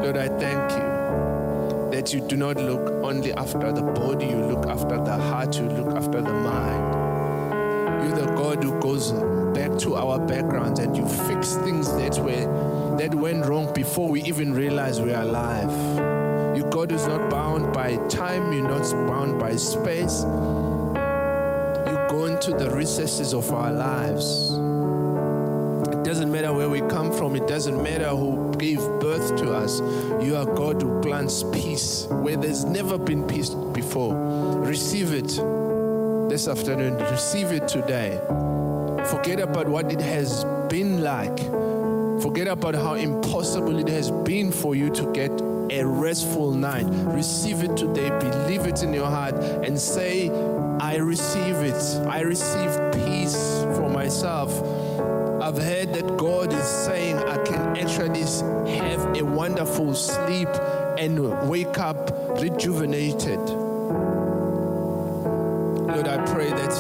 [0.02, 0.97] Lord, I thank you
[2.08, 5.64] that you do not look only after the body, you look after the heart, you
[5.64, 8.04] look after the mind.
[8.04, 9.12] You're the God who goes
[9.54, 14.24] back to our backgrounds and you fix things that were that went wrong before we
[14.24, 15.70] even realize we're alive.
[16.56, 20.22] You God is not bound by time, you're not bound by space.
[20.24, 24.52] You go into the recesses of our lives.
[25.90, 28.80] It doesn't matter where we come from, it doesn't matter who gave
[29.58, 29.80] us.
[30.24, 34.14] You are God who plants peace where there's never been peace before.
[34.64, 35.28] Receive it
[36.30, 36.98] this afternoon.
[37.12, 38.20] Receive it today.
[39.10, 41.38] Forget about what it has been like.
[42.22, 45.32] Forget about how impossible it has been for you to get
[45.70, 46.86] a restful night.
[47.14, 48.10] Receive it today.
[48.20, 50.30] Believe it in your heart and say,
[50.80, 51.82] I receive it.
[52.08, 54.52] I receive peace for myself.
[55.48, 58.20] I've heard that God is saying I can actually
[58.76, 60.50] have a wonderful sleep
[61.00, 63.40] and wake up rejuvenated.
[65.88, 66.74] Lord, I pray that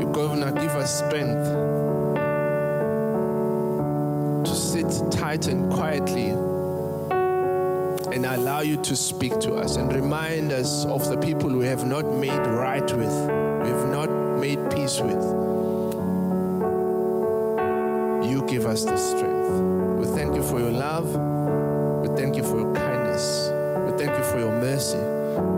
[0.00, 1.44] you're going to give us strength
[4.44, 6.28] to sit tight and quietly
[8.14, 11.84] and allow you to speak to us and remind us of the people we have
[11.84, 13.47] not made right with,
[14.88, 15.22] peace with.
[18.30, 19.50] You give us the strength.
[19.98, 21.06] We thank you for your love.
[22.02, 23.50] We thank you for your kindness.
[23.86, 24.98] We thank you for your mercy.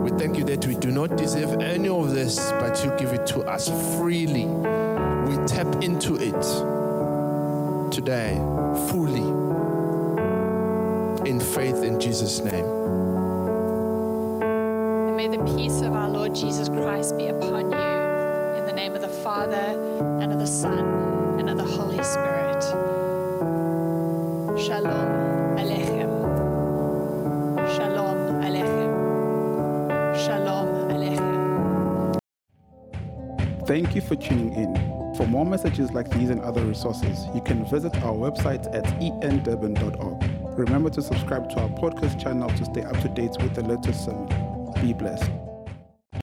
[0.03, 3.25] We thank you that we do not deserve any of this, but you give it
[3.27, 4.45] to us freely.
[4.45, 6.41] We tap into it
[7.91, 8.35] today
[8.89, 9.27] fully
[11.29, 12.65] in faith in Jesus' name.
[14.91, 17.80] And may the peace of our Lord Jesus Christ be upon you
[20.61, 22.61] Son and of the Holy Spirit.
[24.63, 26.11] Shalom Aleichem.
[27.75, 28.91] Shalom Aleichem.
[30.23, 32.19] Shalom Aleichem.
[33.65, 34.75] Thank you for tuning in.
[35.15, 40.59] For more messages like these and other resources, you can visit our website at endurban.org.
[40.59, 44.05] Remember to subscribe to our podcast channel to stay up to date with the latest
[44.05, 44.29] sermon.
[44.79, 45.31] Be blessed.